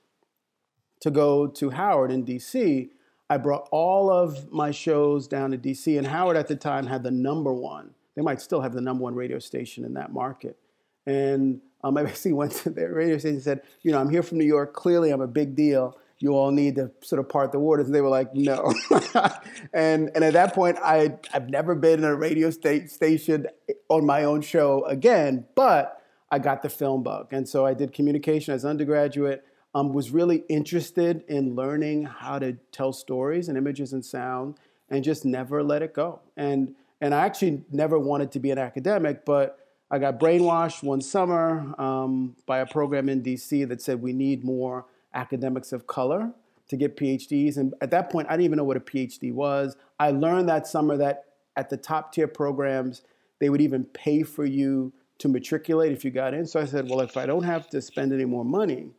to 1.02 1.12
go 1.12 1.46
to 1.46 1.70
Howard 1.70 2.12
in 2.12 2.26
DC, 2.26 2.90
I 3.30 3.38
brought 3.38 3.68
all 3.72 4.10
of 4.10 4.52
my 4.52 4.72
shows 4.72 5.28
down 5.28 5.52
to 5.52 5.58
DC. 5.60 6.00
And 6.00 6.08
Howard 6.08 6.36
at 6.36 6.48
the 6.48 6.56
time 6.56 6.88
had 6.88 7.04
the 7.04 7.12
number 7.12 7.54
one, 7.54 7.92
they 8.16 8.22
might 8.22 8.42
still 8.42 8.62
have 8.62 8.74
the 8.74 8.82
number 8.82 9.04
one 9.04 9.16
radio 9.16 9.40
station 9.40 9.86
in 9.86 9.94
that 9.94 10.12
market. 10.12 10.58
And 11.06 11.62
um, 11.84 11.98
I 11.98 12.04
basically 12.04 12.34
went 12.34 12.54
to 12.54 12.70
their 12.70 12.94
radio 12.94 13.18
station 13.18 13.36
and 13.36 13.44
said, 13.44 13.62
you 13.82 13.92
know, 13.92 14.00
I'm 14.00 14.10
here 14.10 14.24
from 14.24 14.38
New 14.38 14.46
York. 14.46 14.74
Clearly, 14.74 15.12
I'm 15.12 15.22
a 15.22 15.28
big 15.28 15.56
deal 15.56 15.98
you 16.20 16.34
all 16.34 16.52
need 16.52 16.76
to 16.76 16.92
sort 17.02 17.20
of 17.20 17.28
part 17.28 17.52
the 17.52 17.60
waters. 17.60 17.88
And 17.88 17.96
they 17.96 18.02
were 18.02 18.10
like, 18.10 18.34
no. 18.34 18.74
and 19.74 20.12
and 20.16 20.24
at 20.24 20.34
that 20.34 20.54
point, 20.54 20.78
I 20.84 21.18
I've 21.34 21.50
never 21.50 21.76
been 21.76 22.00
in 22.00 22.06
a 22.06 22.16
radio 22.16 22.50
state 22.50 22.90
station 22.90 23.48
on 23.90 24.06
my 24.06 24.24
own 24.24 24.42
show 24.42 24.86
again, 24.86 25.46
but 25.56 26.02
I 26.32 26.40
got 26.40 26.62
the 26.62 26.70
film 26.70 27.04
bug, 27.04 27.28
and 27.32 27.48
so 27.48 27.66
I 27.66 27.74
did 27.74 27.94
communication 27.94 28.54
as 28.54 28.66
undergraduate. 28.66 29.46
Um, 29.74 29.92
was 29.92 30.10
really 30.10 30.46
interested 30.48 31.26
in 31.28 31.54
learning 31.54 32.06
how 32.06 32.40
to 32.40 32.54
tell 32.72 32.94
stories 32.94 33.50
and 33.50 33.58
images 33.58 33.92
and 33.92 34.06
sound, 34.06 34.56
and 34.90 35.04
just 35.04 35.26
never 35.26 35.62
let 35.62 35.82
it 35.82 35.94
go. 35.94 36.22
And 36.38 36.76
and 37.02 37.14
I 37.14 37.26
actually 37.26 37.64
never 37.72 38.00
wanted 38.00 38.32
to 38.34 38.40
be 38.40 38.52
an 38.52 38.58
academic, 38.58 39.26
but 39.26 39.60
I 39.92 40.00
got 40.00 40.20
brainwashed 40.20 40.84
one 40.84 41.02
summer 41.02 41.74
um, 41.80 42.36
by 42.46 42.60
a 42.60 42.66
program 42.66 43.10
in 43.10 43.22
DC 43.22 43.68
that 43.68 43.82
said 43.82 44.02
we 44.02 44.14
need 44.14 44.44
more 44.44 44.86
academics 45.14 45.72
of 45.72 45.88
color 45.88 46.32
to 46.68 46.78
get 46.78 46.98
PhDs. 46.98 47.58
And 47.58 47.74
at 47.82 47.92
that 47.92 48.10
point, 48.10 48.28
I 48.30 48.34
didn't 48.34 48.46
even 48.46 48.58
know 48.58 48.64
what 48.64 48.78
a 48.78 48.82
PhD 48.82 49.32
was. 49.34 49.76
I 50.00 50.12
learned 50.12 50.50
that 50.50 50.68
summer 50.68 50.98
that 50.98 51.26
at 51.56 51.70
the 51.70 51.78
top 51.78 52.12
tier 52.14 52.28
programs, 52.28 53.04
they 53.40 53.50
would 53.50 53.62
even 53.62 53.86
pay 53.86 54.24
for 54.24 54.46
you 54.46 54.92
to 55.20 55.28
matriculate 55.30 55.92
if 55.92 56.04
you 56.04 56.12
got 56.12 56.34
in. 56.34 56.46
So 56.46 56.60
I 56.60 56.66
said, 56.66 56.90
well, 56.90 57.02
if 57.02 57.16
I 57.16 57.26
don't 57.26 57.44
have 57.44 57.70
to 57.70 57.82
spend 57.82 58.12
any 58.12 58.26
more 58.26 58.44
money, 58.44 58.92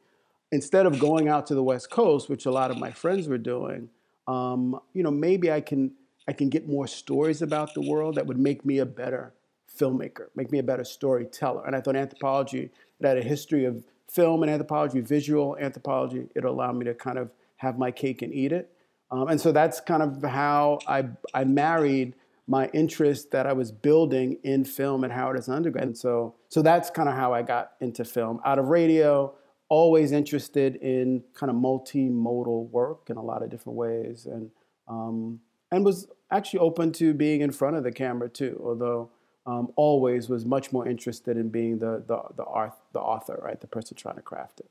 instead 0.53 0.87
of 0.87 0.99
going 0.99 1.29
out 1.29 1.47
to 1.49 1.55
the 1.55 1.63
West 1.63 1.91
Coast, 1.91 2.29
which 2.29 2.47
a 2.47 2.51
lot 2.51 2.71
of 2.71 2.79
my 2.79 2.91
friends 2.91 3.29
were 3.29 3.39
doing, 3.39 3.91
um, 4.29 4.81
you 4.93 5.03
know, 5.03 5.11
maybe 5.11 5.51
I 5.51 5.61
can 5.61 5.93
I 6.29 6.33
can 6.33 6.49
get 6.49 6.69
more 6.69 6.87
stories 6.87 7.43
about 7.43 7.75
the 7.75 7.83
world 7.83 8.17
that 8.17 8.27
would 8.27 8.39
make 8.39 8.65
me 8.65 8.79
a 8.79 8.87
better 8.87 9.33
filmmaker, 9.79 10.29
make 10.35 10.51
me 10.51 10.59
a 10.59 10.63
better 10.63 10.85
storyteller. 10.85 11.65
And 11.67 11.77
I 11.77 11.81
thought 11.81 11.97
anthropology 11.97 12.71
it 13.01 13.07
had 13.07 13.19
a 13.19 13.23
history 13.23 13.65
of 13.65 13.85
film 14.09 14.43
and 14.43 14.51
anthropology, 14.51 15.01
visual 15.01 15.57
anthropology, 15.61 16.27
it 16.35 16.45
allowed 16.45 16.77
me 16.77 16.85
to 16.87 16.95
kind 16.95 17.19
of 17.19 17.31
have 17.57 17.79
my 17.79 17.91
cake 17.91 18.23
and 18.23 18.33
eat 18.33 18.53
it. 18.53 18.71
Um, 19.11 19.29
and 19.29 19.41
so 19.41 19.53
that's 19.53 19.81
kind 19.81 20.03
of 20.03 20.23
how 20.23 20.79
I, 20.87 21.05
I 21.35 21.45
married 21.45 22.15
my 22.49 22.69
interest 22.69 23.33
that 23.33 23.47
I 23.47 23.53
was 23.53 23.73
building 23.73 24.39
in 24.45 24.65
film 24.65 25.05
at 25.05 25.11
Howard 25.11 25.37
as 25.37 25.49
an 25.49 25.55
undergrad. 25.55 25.85
And 25.85 25.99
so, 25.99 26.35
so 26.49 26.63
that's 26.63 26.91
kind 26.91 27.09
of 27.09 27.15
how 27.15 27.33
I 27.33 27.43
got 27.43 27.73
into 27.81 28.05
film. 28.05 28.41
Out 28.45 28.59
of 28.59 28.67
radio, 28.67 29.35
always 29.69 30.13
interested 30.13 30.77
in 30.77 31.23
kind 31.35 31.51
of 31.51 31.57
multimodal 31.57 32.71
work 32.71 33.11
in 33.11 33.17
a 33.17 33.23
lot 33.23 33.43
of 33.43 33.51
different 33.51 33.77
ways, 33.77 34.27
and 34.27 34.51
um, 34.89 35.41
and 35.73 35.85
was 35.85 36.07
actually 36.31 36.61
open 36.61 36.93
to 36.93 37.15
being 37.15 37.41
in 37.41 37.51
front 37.51 37.77
of 37.77 37.85
the 37.85 37.93
camera 37.93 38.29
too. 38.29 38.61
Although 38.65 39.11
um, 39.47 39.73
always 39.77 40.29
was 40.29 40.45
much 40.45 40.73
more 40.73 40.87
interested 40.87 41.37
in 41.37 41.49
being 41.49 41.79
the, 41.79 42.03
the, 42.07 42.21
the, 42.37 42.45
art, 42.45 42.73
the 42.93 43.01
author, 43.01 43.41
right? 43.43 43.61
The 43.61 43.67
person 43.67 43.97
trying 43.97 44.17
to 44.17 44.23
craft 44.23 44.61
it. 44.61 44.71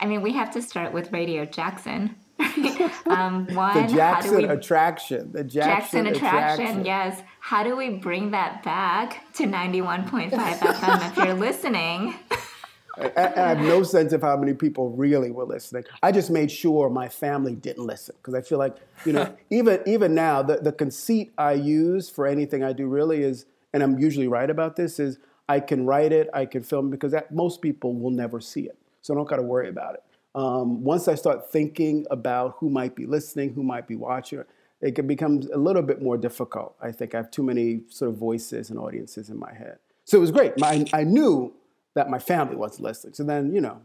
I 0.00 0.06
mean, 0.06 0.22
we 0.22 0.32
have 0.32 0.50
to 0.52 0.62
start 0.62 0.92
with 0.92 1.12
Radio 1.12 1.44
Jackson. 1.44 2.16
um, 3.06 3.46
one, 3.54 3.86
the 3.86 3.94
Jackson 3.94 4.36
we, 4.36 4.44
attraction. 4.44 5.32
The 5.32 5.44
Jackson, 5.44 6.04
Jackson 6.04 6.06
attraction, 6.06 6.66
attraction, 6.66 6.84
yes. 6.84 7.22
How 7.40 7.62
do 7.62 7.76
we 7.76 7.90
bring 7.90 8.32
that 8.32 8.62
back 8.62 9.32
to 9.34 9.44
91.5 9.44 10.30
FM 10.30 11.10
if 11.10 11.16
you're 11.16 11.34
listening? 11.34 12.14
I, 12.96 13.12
I, 13.16 13.48
have 13.48 13.58
no 13.58 13.82
sense 13.82 14.12
of 14.12 14.22
how 14.22 14.36
many 14.36 14.54
people 14.54 14.90
really 14.90 15.30
were 15.30 15.44
listening. 15.44 15.84
I 16.02 16.12
just 16.12 16.30
made 16.30 16.50
sure 16.50 16.88
my 16.88 17.08
family 17.08 17.54
didn't 17.54 17.84
listen 17.84 18.14
because 18.18 18.34
I 18.34 18.42
feel 18.42 18.58
like, 18.58 18.76
you 19.04 19.12
know, 19.12 19.34
even 19.50 19.80
even 19.86 20.14
now, 20.14 20.42
the, 20.42 20.56
the 20.56 20.72
conceit 20.72 21.32
I 21.36 21.52
use 21.52 22.08
for 22.08 22.26
anything 22.26 22.62
I 22.62 22.72
do 22.72 22.86
really 22.86 23.22
is 23.22 23.46
and 23.74 23.82
I'm 23.82 23.98
usually 23.98 24.28
right 24.28 24.48
about 24.48 24.76
this, 24.76 24.98
is 24.98 25.18
I 25.48 25.60
can 25.60 25.84
write 25.84 26.12
it, 26.12 26.30
I 26.32 26.46
can 26.46 26.62
film 26.62 26.86
it, 26.86 26.90
because 26.92 27.12
that, 27.12 27.34
most 27.34 27.60
people 27.60 27.92
will 27.92 28.12
never 28.12 28.40
see 28.40 28.62
it. 28.62 28.78
So 29.02 29.12
I 29.12 29.16
don't 29.16 29.28
got 29.28 29.36
to 29.36 29.42
worry 29.42 29.68
about 29.68 29.94
it. 29.94 30.04
Um, 30.34 30.82
once 30.82 31.08
I 31.08 31.16
start 31.16 31.50
thinking 31.50 32.06
about 32.10 32.56
who 32.58 32.70
might 32.70 32.94
be 32.94 33.04
listening, 33.04 33.52
who 33.52 33.62
might 33.62 33.86
be 33.86 33.96
watching, 33.96 34.42
it 34.80 34.94
can 34.94 35.06
become 35.06 35.42
a 35.52 35.58
little 35.58 35.82
bit 35.82 36.00
more 36.00 36.16
difficult. 36.16 36.76
I 36.80 36.92
think 36.92 37.14
I 37.14 37.18
have 37.18 37.30
too 37.30 37.42
many 37.42 37.80
sort 37.88 38.10
of 38.10 38.16
voices 38.16 38.70
and 38.70 38.78
audiences 38.78 39.28
in 39.28 39.38
my 39.38 39.52
head. 39.52 39.78
So 40.04 40.18
it 40.18 40.20
was 40.20 40.30
great. 40.30 40.58
My, 40.58 40.84
I 40.92 41.02
knew 41.02 41.52
that 41.94 42.10
my 42.10 42.18
family 42.18 42.56
was 42.56 42.80
listening. 42.80 43.14
So 43.14 43.24
then, 43.24 43.54
you 43.54 43.60
know, 43.60 43.80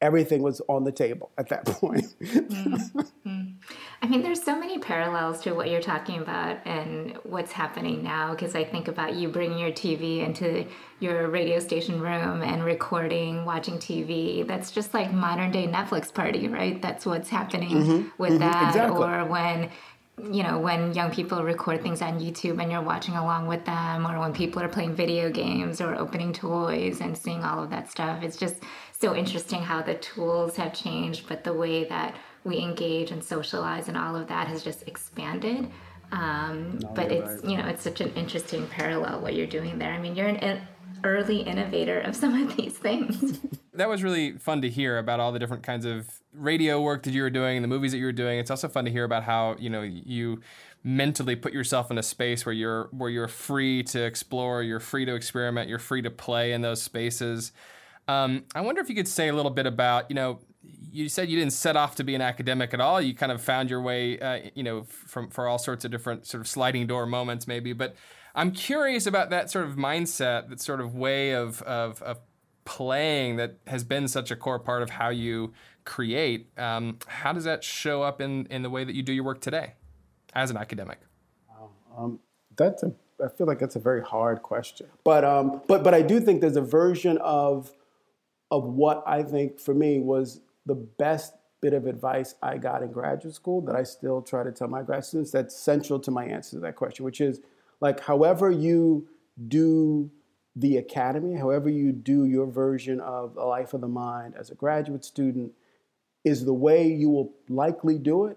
everything 0.00 0.42
was 0.42 0.60
on 0.68 0.84
the 0.84 0.92
table 0.92 1.30
at 1.38 1.48
that 1.48 1.64
point. 1.66 2.04
mm-hmm. 2.20 3.42
I 4.02 4.06
mean, 4.08 4.22
there's 4.22 4.42
so 4.42 4.58
many 4.58 4.78
parallels 4.78 5.40
to 5.42 5.54
what 5.54 5.70
you're 5.70 5.80
talking 5.80 6.20
about 6.20 6.58
and 6.66 7.16
what's 7.24 7.52
happening 7.52 8.02
now. 8.02 8.32
Because 8.32 8.54
I 8.54 8.64
think 8.64 8.88
about 8.88 9.14
you 9.14 9.28
bringing 9.28 9.58
your 9.58 9.72
TV 9.72 10.24
into 10.24 10.66
your 11.00 11.28
radio 11.28 11.58
station 11.58 12.00
room 12.00 12.42
and 12.42 12.62
recording, 12.64 13.44
watching 13.44 13.78
TV. 13.78 14.46
That's 14.46 14.70
just 14.70 14.92
like 14.92 15.12
modern 15.12 15.50
day 15.50 15.66
Netflix 15.66 16.12
party, 16.12 16.48
right? 16.48 16.80
That's 16.80 17.06
what's 17.06 17.30
happening 17.30 17.70
mm-hmm. 17.70 18.08
with 18.18 18.32
mm-hmm. 18.32 18.38
that. 18.40 18.68
Exactly. 18.68 19.02
Or 19.02 19.24
when 19.24 19.70
you 20.22 20.42
know, 20.42 20.58
when 20.58 20.94
young 20.94 21.10
people 21.10 21.42
record 21.42 21.82
things 21.82 22.00
on 22.00 22.18
YouTube 22.20 22.60
and 22.62 22.72
you're 22.72 22.82
watching 22.82 23.16
along 23.16 23.46
with 23.46 23.64
them, 23.66 24.06
or 24.06 24.18
when 24.18 24.32
people 24.32 24.62
are 24.62 24.68
playing 24.68 24.94
video 24.94 25.30
games 25.30 25.80
or 25.80 25.94
opening 25.94 26.32
toys 26.32 27.00
and 27.00 27.16
seeing 27.16 27.44
all 27.44 27.62
of 27.62 27.70
that 27.70 27.90
stuff. 27.90 28.22
It's 28.22 28.36
just 28.36 28.56
so 28.98 29.14
interesting 29.14 29.60
how 29.60 29.82
the 29.82 29.94
tools 29.96 30.56
have 30.56 30.72
changed, 30.72 31.28
but 31.28 31.44
the 31.44 31.52
way 31.52 31.84
that 31.84 32.16
we 32.44 32.58
engage 32.58 33.10
and 33.10 33.22
socialize 33.22 33.88
and 33.88 33.96
all 33.96 34.16
of 34.16 34.28
that 34.28 34.48
has 34.48 34.62
just 34.62 34.88
expanded. 34.88 35.70
Um, 36.12 36.78
no, 36.78 36.88
but 36.94 37.10
it's 37.10 37.42
right. 37.42 37.50
you 37.50 37.56
know 37.56 37.66
it's 37.66 37.82
such 37.82 38.00
an 38.00 38.12
interesting 38.14 38.66
parallel 38.68 39.20
what 39.20 39.34
you're 39.34 39.46
doing 39.46 39.78
there. 39.78 39.92
I 39.92 39.98
mean, 39.98 40.14
you're 40.14 40.28
an, 40.28 40.36
an 40.36 40.60
early 41.06 41.40
innovator 41.40 42.00
of 42.00 42.16
some 42.16 42.34
of 42.42 42.56
these 42.56 42.76
things. 42.76 43.40
that 43.74 43.88
was 43.88 44.02
really 44.02 44.32
fun 44.32 44.60
to 44.62 44.68
hear 44.68 44.98
about 44.98 45.20
all 45.20 45.32
the 45.32 45.38
different 45.38 45.62
kinds 45.62 45.84
of 45.84 46.20
radio 46.32 46.80
work 46.80 47.04
that 47.04 47.12
you 47.12 47.22
were 47.22 47.30
doing 47.30 47.56
and 47.56 47.64
the 47.64 47.68
movies 47.68 47.92
that 47.92 47.98
you 47.98 48.04
were 48.04 48.12
doing. 48.12 48.38
It's 48.38 48.50
also 48.50 48.68
fun 48.68 48.84
to 48.84 48.90
hear 48.90 49.04
about 49.04 49.22
how 49.22 49.56
you 49.58 49.70
know 49.70 49.82
you 49.82 50.40
mentally 50.82 51.36
put 51.36 51.52
yourself 51.52 51.90
in 51.90 51.98
a 51.98 52.02
space 52.02 52.44
where 52.44 52.52
you're 52.52 52.88
where 52.90 53.08
you're 53.08 53.28
free 53.28 53.82
to 53.84 54.04
explore, 54.04 54.62
you're 54.62 54.80
free 54.80 55.04
to 55.04 55.14
experiment, 55.14 55.68
you're 55.68 55.78
free 55.78 56.02
to 56.02 56.10
play 56.10 56.52
in 56.52 56.62
those 56.62 56.82
spaces. 56.82 57.52
Um, 58.08 58.44
I 58.54 58.60
wonder 58.60 58.80
if 58.80 58.88
you 58.88 58.94
could 58.94 59.08
say 59.08 59.28
a 59.28 59.32
little 59.34 59.50
bit 59.50 59.66
about, 59.66 60.10
you 60.10 60.14
know, 60.14 60.38
you 60.90 61.08
said 61.08 61.28
you 61.28 61.38
didn't 61.38 61.52
set 61.52 61.76
off 61.76 61.94
to 61.96 62.04
be 62.04 62.14
an 62.14 62.22
academic 62.22 62.72
at 62.72 62.80
all. 62.80 63.00
You 63.00 63.14
kind 63.14 63.32
of 63.32 63.42
found 63.42 63.70
your 63.70 63.82
way, 63.82 64.18
uh, 64.18 64.40
you 64.54 64.62
know, 64.62 64.84
from 64.84 65.30
for 65.30 65.46
all 65.46 65.58
sorts 65.58 65.84
of 65.84 65.90
different 65.90 66.26
sort 66.26 66.40
of 66.40 66.48
sliding 66.48 66.86
door 66.86 67.06
moments, 67.06 67.46
maybe. 67.46 67.72
But 67.72 67.96
I'm 68.34 68.52
curious 68.52 69.06
about 69.06 69.30
that 69.30 69.50
sort 69.50 69.66
of 69.66 69.76
mindset, 69.76 70.48
that 70.48 70.60
sort 70.60 70.80
of 70.80 70.94
way 70.94 71.32
of 71.32 71.62
of, 71.62 72.02
of 72.02 72.20
playing 72.64 73.36
that 73.36 73.58
has 73.66 73.84
been 73.84 74.08
such 74.08 74.30
a 74.30 74.36
core 74.36 74.58
part 74.58 74.82
of 74.82 74.90
how 74.90 75.10
you 75.10 75.52
create. 75.84 76.48
Um, 76.58 76.98
how 77.06 77.32
does 77.32 77.44
that 77.44 77.62
show 77.62 78.02
up 78.02 78.20
in 78.20 78.46
in 78.46 78.62
the 78.62 78.70
way 78.70 78.84
that 78.84 78.94
you 78.94 79.02
do 79.02 79.12
your 79.12 79.24
work 79.24 79.40
today, 79.40 79.74
as 80.34 80.50
an 80.50 80.56
academic? 80.56 81.00
Um, 81.96 82.20
that's 82.56 82.82
a. 82.82 82.92
I 83.24 83.28
feel 83.28 83.46
like 83.46 83.58
that's 83.58 83.76
a 83.76 83.80
very 83.80 84.02
hard 84.02 84.42
question, 84.42 84.86
but 85.02 85.24
um, 85.24 85.62
but 85.68 85.82
but 85.82 85.94
I 85.94 86.02
do 86.02 86.20
think 86.20 86.42
there's 86.42 86.56
a 86.56 86.62
version 86.62 87.16
of 87.18 87.72
of 88.50 88.64
what 88.64 89.02
I 89.06 89.22
think 89.22 89.58
for 89.58 89.74
me 89.74 90.00
was 90.00 90.40
the 90.66 90.74
best 90.74 91.34
bit 91.62 91.72
of 91.72 91.86
advice 91.86 92.34
I 92.42 92.58
got 92.58 92.82
in 92.82 92.92
graduate 92.92 93.34
school 93.34 93.60
that 93.62 93.74
I 93.74 93.82
still 93.82 94.20
try 94.20 94.44
to 94.44 94.52
tell 94.52 94.68
my 94.68 94.82
grad 94.82 95.04
students 95.04 95.30
that's 95.30 95.56
central 95.56 95.98
to 96.00 96.10
my 96.10 96.24
answer 96.24 96.56
to 96.56 96.60
that 96.60 96.76
question, 96.76 97.04
which 97.04 97.20
is 97.20 97.40
like, 97.80 98.00
however 98.00 98.50
you 98.50 99.08
do 99.48 100.10
the 100.54 100.76
academy, 100.76 101.34
however 101.34 101.68
you 101.68 101.92
do 101.92 102.24
your 102.24 102.46
version 102.46 103.00
of 103.00 103.36
a 103.36 103.44
life 103.44 103.74
of 103.74 103.80
the 103.80 103.88
mind 103.88 104.34
as 104.38 104.50
a 104.50 104.54
graduate 104.54 105.04
student, 105.04 105.52
is 106.24 106.44
the 106.44 106.54
way 106.54 106.86
you 106.86 107.08
will 107.08 107.32
likely 107.48 107.98
do 107.98 108.26
it 108.26 108.36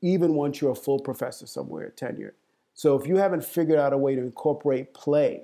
even 0.00 0.34
once 0.34 0.60
you're 0.60 0.72
a 0.72 0.76
full 0.76 0.98
professor 0.98 1.46
somewhere 1.46 1.92
tenured. 1.96 2.32
So 2.74 2.98
if 2.98 3.06
you 3.06 3.16
haven't 3.16 3.44
figured 3.44 3.78
out 3.78 3.92
a 3.92 3.98
way 3.98 4.14
to 4.14 4.20
incorporate 4.20 4.94
play 4.94 5.42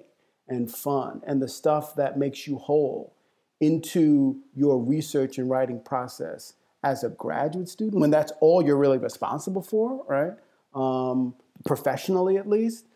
and 0.48 0.70
fun 0.70 1.20
and 1.26 1.42
the 1.42 1.48
stuff 1.48 1.96
that 1.96 2.18
makes 2.18 2.46
you 2.46 2.58
whole 2.58 3.14
into 3.60 4.40
your 4.54 4.78
research 4.78 5.38
and 5.38 5.48
writing 5.48 5.80
process 5.80 6.54
as 6.82 7.02
a 7.02 7.08
graduate 7.08 7.68
student, 7.68 8.00
when 8.00 8.10
that's 8.10 8.32
all 8.40 8.64
you're 8.64 8.76
really 8.76 8.98
responsible 8.98 9.62
for, 9.62 10.04
right? 10.06 10.34
Um, 10.74 11.34
professionally 11.64 12.36
at 12.36 12.48
least, 12.48 12.86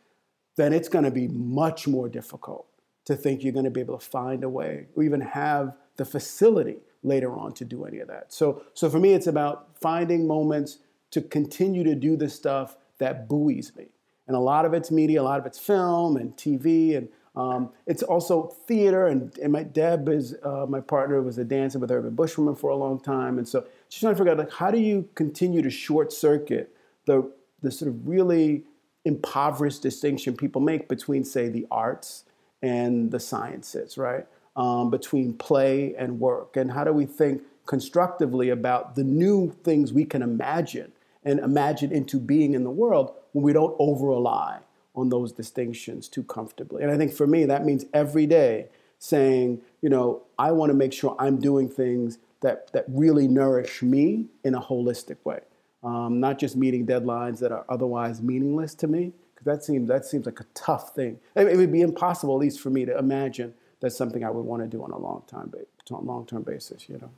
then 0.57 0.73
it's 0.73 0.89
going 0.89 1.05
to 1.05 1.11
be 1.11 1.29
much 1.29 1.87
more 1.87 2.09
difficult 2.09 2.67
to 3.07 3.17
think 3.17 3.43
you're 3.43 3.53
going 3.53 3.65
to 3.65 3.71
be 3.71 3.81
able 3.81 3.99
to 3.99 4.05
find 4.05 4.45
a 4.45 4.49
way 4.49 4.87
or 4.95 5.03
even 5.03 5.21
have 5.21 5.75
the 5.97 6.05
facility 6.05 6.79
later 7.03 7.33
on 7.33 7.53
to 7.55 7.65
do 7.65 7.85
any 7.85 8.01
of 8.01 8.09
that. 8.09 8.33
So, 8.33 8.63
so 8.75 8.91
for 8.91 8.99
me, 8.99 9.15
it's 9.15 9.27
about 9.27 9.69
finding 9.81 10.27
moments 10.27 10.79
to 11.13 11.23
continue 11.23 11.85
to 11.85 11.95
do 11.95 12.17
the 12.17 12.29
stuff 12.29 12.77
that 12.99 13.29
buoys 13.29 13.73
me. 13.77 13.87
And 14.27 14.37
a 14.37 14.41
lot 14.41 14.67
of 14.67 14.75
it's 14.75 14.91
media, 14.91 15.23
a 15.23 15.25
lot 15.25 15.41
of 15.41 15.47
it's 15.47 15.59
film 15.59 16.17
and 16.17 16.37
TV, 16.37 16.97
and 16.97 17.09
um, 17.39 17.71
it's 17.87 18.03
also 18.03 18.49
theater. 18.67 19.07
And, 19.07 19.37
and 19.39 19.53
my 19.53 19.63
Deb 19.63 20.09
is 20.09 20.35
uh, 20.43 20.67
my 20.69 20.81
partner 20.81 21.23
was 21.23 21.39
a 21.39 21.45
dancer 21.45 21.79
with 21.79 21.91
Urban 21.91 22.15
Bush 22.15 22.37
Women 22.37 22.57
for 22.57 22.71
a 22.71 22.77
long 22.77 22.99
time, 22.99 23.39
and 23.39 23.49
so 23.49 23.65
she's 23.89 24.01
trying 24.01 24.15
to 24.15 24.19
figure 24.19 24.33
out 24.33 24.39
like 24.39 24.53
how 24.53 24.71
do 24.73 24.79
you 24.79 25.09
continue 25.15 25.63
to 25.63 25.71
short 25.71 26.13
circuit 26.13 26.75
the 27.07 27.31
the 27.63 27.71
sort 27.71 27.91
of 27.91 28.09
really 28.09 28.65
impoverished 29.05 29.83
distinction 29.83 30.37
people 30.37 30.61
make 30.61 30.89
between 30.89 31.25
say 31.25 31.49
the 31.49 31.67
arts 31.71 32.25
and 32.61 33.13
the 33.13 33.21
sciences, 33.21 33.97
right? 33.97 34.27
Um, 34.57 34.91
between 34.91 35.35
play 35.35 35.95
and 35.97 36.19
work, 36.19 36.57
and 36.57 36.73
how 36.73 36.83
do 36.83 36.93
we 36.93 37.07
think 37.07 37.43
constructively 37.67 38.49
about 38.49 38.97
the 38.97 39.05
new 39.05 39.53
things 39.63 39.93
we 39.93 40.05
can 40.05 40.23
imagine 40.23 40.91
and 41.23 41.39
imagine 41.39 41.93
into 41.93 42.19
being 42.19 42.55
in 42.55 42.65
the 42.65 42.71
world 42.71 43.15
when 43.33 43.45
we 43.45 43.53
don't 43.53 43.77
over 43.79 44.09
rely 44.09 44.59
on 44.95 45.09
those 45.09 45.33
distinctions 45.33 46.09
too 46.09 46.23
comfortably. 46.25 46.83
And 46.83 46.91
I 46.91 46.97
think 46.97 47.13
for 47.13 47.27
me, 47.27 47.45
that 47.45 47.65
means 47.65 47.85
every 47.95 48.27
day 48.27 48.69
saying, 48.99 49.61
you 49.81 49.89
know, 49.89 50.23
I 50.39 50.53
want 50.53 50.71
to 50.71 50.75
make 50.75 50.93
sure 50.93 51.15
I'm 51.19 51.39
doing 51.39 51.69
things 51.69 52.19
that, 52.41 52.73
that 52.73 52.85
really 52.89 53.29
nourish 53.29 53.83
me 53.83 54.27
in 54.45 54.55
a 54.55 54.61
holistic 54.61 55.17
way, 55.25 55.41
um, 55.83 56.21
not 56.21 56.39
just 56.39 56.57
meeting 56.57 56.87
deadlines 56.87 57.39
that 57.41 57.53
are 57.53 57.65
otherwise 57.69 58.21
meaningless 58.23 58.75
to 58.77 58.87
me. 58.87 59.13
Because 59.35 59.45
that 59.45 59.65
seems 59.65 59.89
that 59.89 60.05
seems 60.05 60.27
like 60.27 60.41
a 60.41 60.47
tough 60.55 60.97
thing. 60.97 61.21
It 61.37 61.57
would 61.57 61.71
be 61.71 61.83
impossible, 61.83 62.35
at 62.35 62.41
least 62.41 62.61
for 62.61 62.71
me, 62.71 62.85
to 62.85 62.99
imagine 62.99 63.55
that's 63.79 63.97
something 63.97 64.25
I 64.25 64.31
would 64.31 64.45
want 64.45 64.63
to 64.63 64.69
do 64.69 64.83
on 64.83 64.91
a 64.91 64.99
long 64.99 65.23
time, 65.29 65.53
long 65.91 66.27
term 66.27 66.43
basis. 66.43 66.89
You 66.89 66.99
know. 66.99 67.11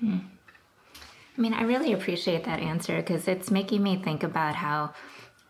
Hmm. 0.00 0.18
I 1.36 1.40
mean, 1.40 1.54
I 1.54 1.62
really 1.62 1.92
appreciate 1.92 2.44
that 2.44 2.58
answer 2.58 2.96
because 2.96 3.26
it's 3.28 3.50
making 3.50 3.82
me 3.82 3.96
think 3.96 4.22
about 4.22 4.56
how 4.56 4.94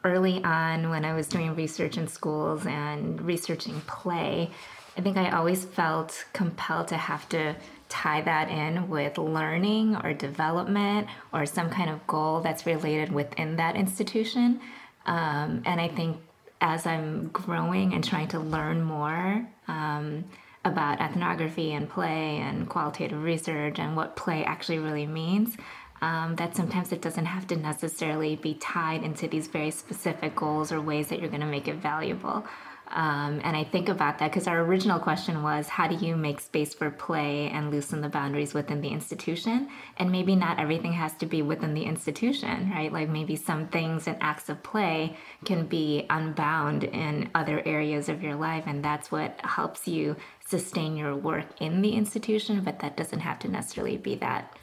early 0.04 0.42
on 0.44 0.90
when 0.90 1.04
I 1.04 1.14
was 1.14 1.26
doing 1.28 1.54
research 1.54 1.96
in 1.96 2.08
schools 2.08 2.66
and 2.66 3.20
researching 3.22 3.80
play, 3.82 4.50
I 4.96 5.00
think 5.00 5.16
I 5.16 5.30
always 5.30 5.64
felt 5.64 6.24
compelled 6.32 6.88
to 6.88 6.96
have 6.96 7.28
to 7.30 7.56
tie 7.88 8.20
that 8.22 8.48
in 8.48 8.88
with 8.88 9.18
learning 9.18 9.96
or 10.02 10.12
development 10.12 11.08
or 11.32 11.46
some 11.46 11.70
kind 11.70 11.90
of 11.90 12.06
goal 12.06 12.40
that's 12.40 12.66
related 12.66 13.12
within 13.12 13.56
that 13.56 13.76
institution. 13.76 14.60
Um, 15.06 15.62
and 15.66 15.80
I 15.80 15.88
think 15.88 16.18
as 16.60 16.86
I'm 16.86 17.28
growing 17.28 17.92
and 17.92 18.04
trying 18.04 18.28
to 18.28 18.38
learn 18.38 18.82
more 18.82 19.46
um, 19.68 20.24
about 20.64 21.00
ethnography 21.00 21.72
and 21.72 21.88
play 21.88 22.36
and 22.38 22.68
qualitative 22.68 23.22
research 23.22 23.78
and 23.78 23.96
what 23.96 24.14
play 24.16 24.44
actually 24.44 24.78
really 24.78 25.06
means. 25.06 25.56
Um, 26.02 26.34
that 26.36 26.56
sometimes 26.56 26.90
it 26.90 27.00
doesn't 27.00 27.26
have 27.26 27.46
to 27.46 27.56
necessarily 27.56 28.34
be 28.34 28.54
tied 28.54 29.04
into 29.04 29.28
these 29.28 29.46
very 29.46 29.70
specific 29.70 30.34
goals 30.34 30.72
or 30.72 30.80
ways 30.80 31.06
that 31.08 31.20
you're 31.20 31.30
going 31.30 31.42
to 31.42 31.46
make 31.46 31.68
it 31.68 31.76
valuable. 31.76 32.44
Um, 32.92 33.40
and 33.42 33.56
I 33.56 33.64
think 33.64 33.88
about 33.88 34.18
that 34.18 34.30
because 34.30 34.46
our 34.46 34.60
original 34.60 34.98
question 34.98 35.42
was 35.42 35.66
how 35.68 35.88
do 35.88 35.94
you 36.04 36.14
make 36.14 36.40
space 36.40 36.74
for 36.74 36.90
play 36.90 37.48
and 37.48 37.70
loosen 37.70 38.02
the 38.02 38.08
boundaries 38.08 38.52
within 38.52 38.82
the 38.82 38.88
institution? 38.88 39.68
And 39.96 40.12
maybe 40.12 40.36
not 40.36 40.60
everything 40.60 40.92
has 40.92 41.14
to 41.14 41.26
be 41.26 41.40
within 41.40 41.72
the 41.72 41.84
institution, 41.84 42.70
right? 42.70 42.92
Like 42.92 43.08
maybe 43.08 43.34
some 43.36 43.68
things 43.68 44.06
and 44.06 44.18
acts 44.20 44.50
of 44.50 44.62
play 44.62 45.16
can 45.46 45.66
be 45.66 46.06
unbound 46.10 46.84
in 46.84 47.30
other 47.34 47.62
areas 47.64 48.10
of 48.10 48.22
your 48.22 48.34
life. 48.34 48.64
And 48.66 48.84
that's 48.84 49.10
what 49.10 49.40
helps 49.42 49.88
you 49.88 50.16
sustain 50.46 50.94
your 50.96 51.16
work 51.16 51.46
in 51.60 51.80
the 51.80 51.92
institution, 51.92 52.60
but 52.62 52.80
that 52.80 52.96
doesn't 52.96 53.20
have 53.20 53.38
to 53.38 53.48
necessarily 53.48 53.96
be 53.96 54.16
that, 54.16 54.54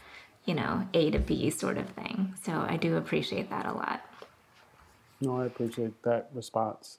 you 0.50 0.56
know, 0.56 0.88
A 0.96 1.12
to 1.12 1.20
B 1.20 1.52
sort 1.52 1.78
of 1.78 1.88
thing. 1.90 2.34
So 2.44 2.52
I 2.54 2.76
do 2.76 2.98
appreciate 2.98 3.52
that 3.52 3.68
a 3.68 3.72
lot. 3.72 4.02
No, 5.22 5.40
I 5.40 5.46
appreciate 5.46 6.02
that 6.02 6.32
response. 6.34 6.98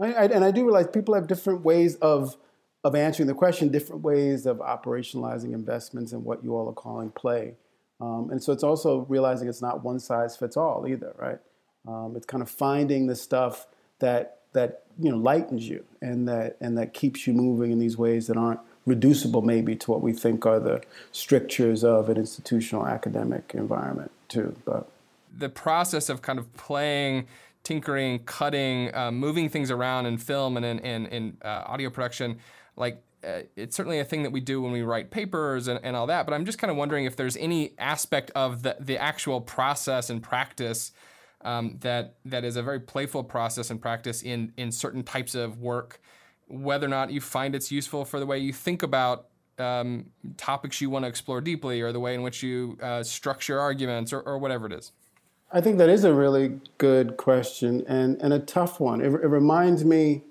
I, 0.00 0.12
I, 0.12 0.24
and 0.26 0.44
I 0.44 0.52
do 0.52 0.62
realize 0.62 0.86
people 0.86 1.16
have 1.16 1.26
different 1.26 1.64
ways 1.64 1.96
of 1.96 2.36
of 2.84 2.94
answering 2.94 3.26
the 3.26 3.34
question, 3.34 3.70
different 3.70 4.02
ways 4.02 4.46
of 4.46 4.58
operationalizing 4.58 5.52
investments 5.52 6.12
and 6.12 6.24
what 6.24 6.44
you 6.44 6.54
all 6.54 6.68
are 6.68 6.72
calling 6.72 7.10
play. 7.10 7.54
Um, 8.00 8.28
and 8.30 8.40
so 8.40 8.52
it's 8.52 8.62
also 8.62 9.00
realizing 9.08 9.48
it's 9.48 9.60
not 9.60 9.82
one 9.82 9.98
size 9.98 10.36
fits 10.36 10.56
all 10.56 10.86
either, 10.86 11.12
right? 11.18 11.40
Um, 11.88 12.14
it's 12.14 12.26
kind 12.26 12.44
of 12.44 12.48
finding 12.48 13.08
the 13.08 13.16
stuff 13.16 13.66
that 13.98 14.42
that 14.52 14.84
you 15.00 15.10
know 15.10 15.16
lightens 15.16 15.68
you 15.68 15.84
and 16.00 16.28
that 16.28 16.56
and 16.60 16.78
that 16.78 16.94
keeps 16.94 17.26
you 17.26 17.32
moving 17.32 17.72
in 17.72 17.80
these 17.80 17.98
ways 17.98 18.28
that 18.28 18.36
aren't 18.36 18.60
reducible 18.88 19.42
maybe 19.42 19.76
to 19.76 19.90
what 19.90 20.00
we 20.00 20.12
think 20.12 20.46
are 20.46 20.60
the 20.60 20.82
strictures 21.12 21.84
of 21.84 22.08
an 22.08 22.16
institutional 22.16 22.86
academic 22.86 23.52
environment 23.54 24.10
too. 24.28 24.56
But 24.64 24.88
the 25.36 25.48
process 25.48 26.08
of 26.08 26.22
kind 26.22 26.38
of 26.38 26.52
playing 26.56 27.26
tinkering, 27.64 28.20
cutting, 28.20 28.94
uh, 28.94 29.10
moving 29.10 29.48
things 29.48 29.70
around 29.70 30.06
in 30.06 30.16
film 30.16 30.56
and 30.56 30.64
in, 30.64 30.78
in, 30.78 31.06
in 31.06 31.36
uh, 31.42 31.64
audio 31.66 31.90
production, 31.90 32.38
like 32.76 33.02
uh, 33.24 33.40
it's 33.56 33.76
certainly 33.76 33.98
a 33.98 34.04
thing 34.04 34.22
that 34.22 34.30
we 34.30 34.40
do 34.40 34.62
when 34.62 34.72
we 34.72 34.82
write 34.82 35.10
papers 35.10 35.68
and, 35.68 35.80
and 35.82 35.96
all 35.96 36.06
that. 36.06 36.24
But 36.24 36.34
I'm 36.34 36.44
just 36.44 36.58
kind 36.58 36.70
of 36.70 36.76
wondering 36.76 37.04
if 37.04 37.16
there's 37.16 37.36
any 37.36 37.74
aspect 37.78 38.30
of 38.34 38.62
the, 38.62 38.76
the 38.80 38.96
actual 38.96 39.40
process 39.40 40.08
and 40.08 40.22
practice 40.22 40.92
um, 41.42 41.76
that 41.80 42.14
that 42.24 42.44
is 42.44 42.56
a 42.56 42.62
very 42.62 42.80
playful 42.80 43.22
process 43.22 43.70
and 43.70 43.80
practice 43.80 44.22
in 44.22 44.52
in 44.56 44.72
certain 44.72 45.02
types 45.02 45.34
of 45.34 45.58
work, 45.58 46.00
whether 46.48 46.86
or 46.86 46.90
not 46.90 47.10
you 47.10 47.20
find 47.20 47.54
it's 47.54 47.70
useful 47.70 48.04
for 48.04 48.18
the 48.18 48.26
way 48.26 48.38
you 48.38 48.52
think 48.52 48.82
about 48.82 49.26
um, 49.58 50.06
topics 50.36 50.80
you 50.80 50.90
want 50.90 51.04
to 51.04 51.08
explore 51.08 51.40
deeply, 51.40 51.80
or 51.80 51.92
the 51.92 52.00
way 52.00 52.14
in 52.14 52.22
which 52.22 52.42
you 52.42 52.78
uh, 52.82 53.02
structure 53.02 53.58
arguments, 53.58 54.12
or, 54.12 54.20
or 54.20 54.38
whatever 54.38 54.66
it 54.66 54.72
is. 54.72 54.92
I 55.50 55.60
think 55.60 55.78
that 55.78 55.88
is 55.88 56.04
a 56.04 56.12
really 56.12 56.60
good 56.76 57.16
question 57.16 57.84
and, 57.88 58.20
and 58.20 58.32
a 58.32 58.38
tough 58.38 58.80
one. 58.80 59.00
It, 59.00 59.06
it 59.06 59.28
reminds 59.28 59.84
me 59.84 60.22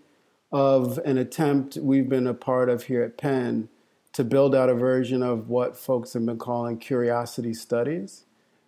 of 0.52 1.00
an 1.00 1.18
attempt 1.18 1.78
we've 1.78 2.08
been 2.08 2.28
a 2.28 2.34
part 2.34 2.70
of 2.70 2.84
here 2.84 3.04
at 3.04 3.18
Penn 3.18 3.68
to 4.14 4.24
build 4.24 4.56
out 4.56 4.70
a 4.70 4.74
version 4.74 5.22
of 5.22 5.50
what 5.50 5.78
folks 5.78 6.14
have 6.14 6.26
been 6.26 6.38
calling 6.38 6.78
curiosity 6.78 7.54
studies. 7.54 8.26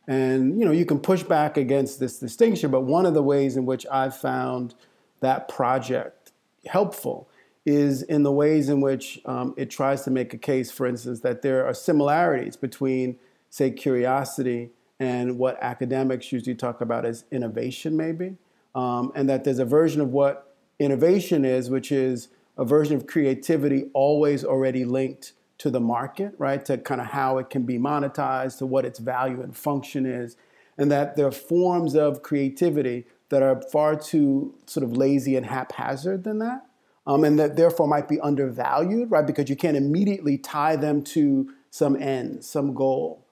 And 0.08 0.60
you 0.60 0.66
know, 0.66 0.72
you 0.72 0.86
can 0.86 1.00
push 1.00 1.24
back 1.24 1.56
against 1.56 2.00
this 2.00 2.20
distinction, 2.20 2.72
but 2.72 2.82
one 2.82 3.06
of 3.06 3.14
the 3.14 3.24
ways 3.24 3.56
in 3.56 3.66
which 3.66 3.86
I've 3.92 4.18
found 4.18 4.74
that 5.22 5.48
project 5.48 6.32
helpful 6.66 7.29
is 7.70 8.02
in 8.02 8.24
the 8.24 8.32
ways 8.32 8.68
in 8.70 8.82
which 8.82 9.20
um, 9.26 9.54
it 9.56 9.70
tries 9.70 10.04
to 10.04 10.12
make 10.12 10.34
a 10.34 10.38
case, 10.38 10.72
for 10.72 10.88
instance, 10.88 11.20
that 11.22 11.42
there 11.42 11.66
are 11.66 11.74
similarities 11.74 12.58
between, 12.58 13.18
say, 13.50 13.70
curiosity 13.70 14.72
and 15.00 15.38
what 15.38 15.58
academics 15.62 16.32
usually 16.32 16.56
talk 16.56 16.82
about 16.82 17.06
as 17.06 17.26
innovation, 17.32 17.96
maybe, 17.96 18.36
um, 18.76 19.12
and 19.16 19.30
that 19.30 19.44
there's 19.44 19.60
a 19.60 19.66
version 19.66 20.02
of 20.02 20.10
what 20.10 20.56
innovation 20.80 21.46
is, 21.46 21.70
which 21.70 21.92
is 21.92 22.30
a 22.58 22.66
version 22.66 22.96
of 22.96 23.08
creativity 23.08 23.90
always 23.94 24.44
already 24.44 24.84
linked 24.84 25.34
to 25.60 25.70
the 25.70 25.80
market, 25.80 26.34
right? 26.38 26.66
To 26.66 26.78
kind 26.78 27.00
of 27.00 27.08
how 27.08 27.38
it 27.38 27.50
can 27.50 27.64
be 27.64 27.78
monetized, 27.78 28.58
to 28.60 28.66
what 28.66 28.86
its 28.86 29.00
value 29.00 29.42
and 29.42 29.56
function 29.56 30.06
is, 30.06 30.38
and 30.78 30.92
that 30.92 31.16
there 31.16 31.28
are 31.28 31.32
forms 31.32 31.96
of 31.96 32.24
creativity 32.24 33.06
that 33.30 33.44
are 33.44 33.62
far 33.62 33.96
too 33.96 34.56
sort 34.66 34.84
of 34.84 34.98
lazy 34.98 35.36
and 35.36 35.46
haphazard 35.46 36.24
than 36.24 36.40
that. 36.40 36.66
Um, 37.10 37.24
and 37.24 37.40
that 37.40 37.56
therefore 37.56 37.88
might 37.88 38.08
be 38.08 38.20
undervalued, 38.20 39.10
right? 39.10 39.26
Because 39.26 39.50
you 39.50 39.56
can't 39.56 39.76
immediately 39.76 40.38
tie 40.38 40.76
them 40.76 41.02
to 41.06 41.52
some 41.72 42.00
end, 42.00 42.46
some 42.46 42.76
goal. 42.76 43.26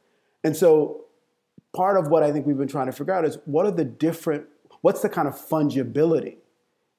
And 0.44 0.58
so 0.58 1.06
part 1.76 1.96
of 1.96 2.08
what 2.08 2.24
I 2.24 2.32
think 2.32 2.48
we've 2.48 2.58
been 2.58 2.68
trying 2.68 2.88
to 2.88 2.92
figure 2.92 3.14
out 3.14 3.24
is 3.24 3.38
what 3.46 3.68
are 3.68 3.72
the 3.72 3.86
different, 3.86 4.48
what's 4.82 5.04
the 5.04 5.10
kind 5.10 5.28
of 5.28 5.36
fungibility 5.36 6.38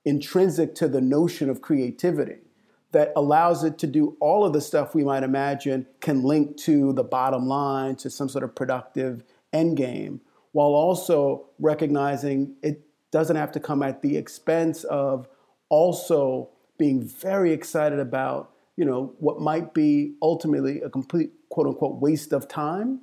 intrinsic 0.05 0.77
to 0.77 0.87
the 0.87 1.01
notion 1.01 1.51
of 1.51 1.61
creativity 1.61 2.37
that 2.93 3.13
allows 3.17 3.65
it 3.65 3.77
to 3.79 3.89
do 3.89 4.17
all 4.21 4.45
of 4.45 4.53
the 4.53 4.61
stuff 4.61 4.95
we 4.95 5.03
might 5.03 5.25
imagine 5.25 5.85
can 6.01 6.23
link 6.23 6.57
to 6.59 6.93
the 6.93 7.03
bottom 7.03 7.49
line, 7.49 7.97
to 7.97 8.09
some 8.09 8.29
sort 8.29 8.45
of 8.45 8.55
productive 8.55 9.25
end 9.53 9.77
game, 9.77 10.21
while 10.53 10.69
also 10.69 11.47
recognizing 11.59 12.55
it 12.63 12.83
doesn't 13.11 13.35
have 13.35 13.51
to 13.51 13.59
come 13.59 13.83
at 13.83 14.01
the 14.01 14.17
expense 14.17 14.85
of 14.85 15.29
also 15.71 16.51
being 16.79 17.03
very 17.03 17.53
excited 17.53 17.99
about 17.99 18.53
you 18.77 18.85
know 18.85 19.15
what 19.19 19.41
might 19.41 19.75
be 19.75 20.15
ultimately 20.23 20.81
a 20.81 20.89
complete 20.89 21.31
quote 21.51 21.67
unquote 21.67 22.01
waste 22.01 22.33
of 22.33 22.49
time 22.49 23.01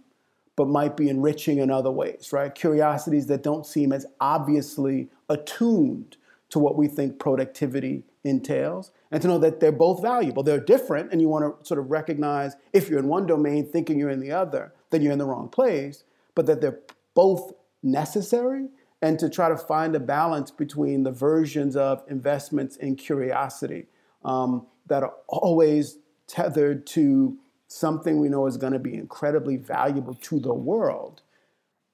but 0.55 0.67
might 0.67 0.95
be 0.95 1.09
enriching 1.09 1.57
in 1.57 1.69
other 1.69 1.91
ways, 1.91 2.31
right? 2.31 2.53
Curiosities 2.55 3.27
that 3.27 3.43
don't 3.43 3.65
seem 3.65 3.91
as 3.91 4.05
obviously 4.21 5.09
attuned 5.27 6.17
to 6.49 6.59
what 6.59 6.77
we 6.77 6.87
think 6.87 7.19
productivity 7.19 8.03
entails, 8.23 8.91
and 9.11 9.21
to 9.21 9.27
know 9.27 9.37
that 9.37 9.59
they're 9.59 9.71
both 9.71 10.01
valuable. 10.01 10.43
They're 10.43 10.59
different, 10.59 11.11
and 11.11 11.19
you 11.19 11.27
want 11.27 11.59
to 11.59 11.65
sort 11.65 11.79
of 11.79 11.91
recognize 11.91 12.55
if 12.71 12.89
you're 12.89 12.99
in 12.99 13.07
one 13.07 13.27
domain 13.27 13.67
thinking 13.67 13.99
you're 13.99 14.09
in 14.09 14.19
the 14.19 14.31
other, 14.31 14.73
then 14.89 15.01
you're 15.01 15.11
in 15.11 15.19
the 15.19 15.25
wrong 15.25 15.49
place, 15.49 16.03
but 16.33 16.45
that 16.45 16.61
they're 16.61 16.79
both 17.13 17.53
necessary, 17.83 18.67
and 19.05 19.19
to 19.19 19.29
try 19.29 19.49
to 19.49 19.55
find 19.55 19.95
a 19.95 19.99
balance 19.99 20.49
between 20.49 21.03
the 21.03 21.11
versions 21.11 21.75
of 21.75 22.03
investments 22.09 22.75
in 22.77 22.95
curiosity 22.95 23.85
um, 24.23 24.65
that 24.87 25.03
are 25.03 25.13
always 25.27 25.99
tethered 26.25 26.87
to 26.87 27.37
something 27.67 28.19
we 28.19 28.29
know 28.29 28.47
is 28.47 28.57
going 28.57 28.73
to 28.73 28.79
be 28.79 28.95
incredibly 28.95 29.57
valuable 29.57 30.15
to 30.15 30.39
the 30.39 30.55
world 30.55 31.21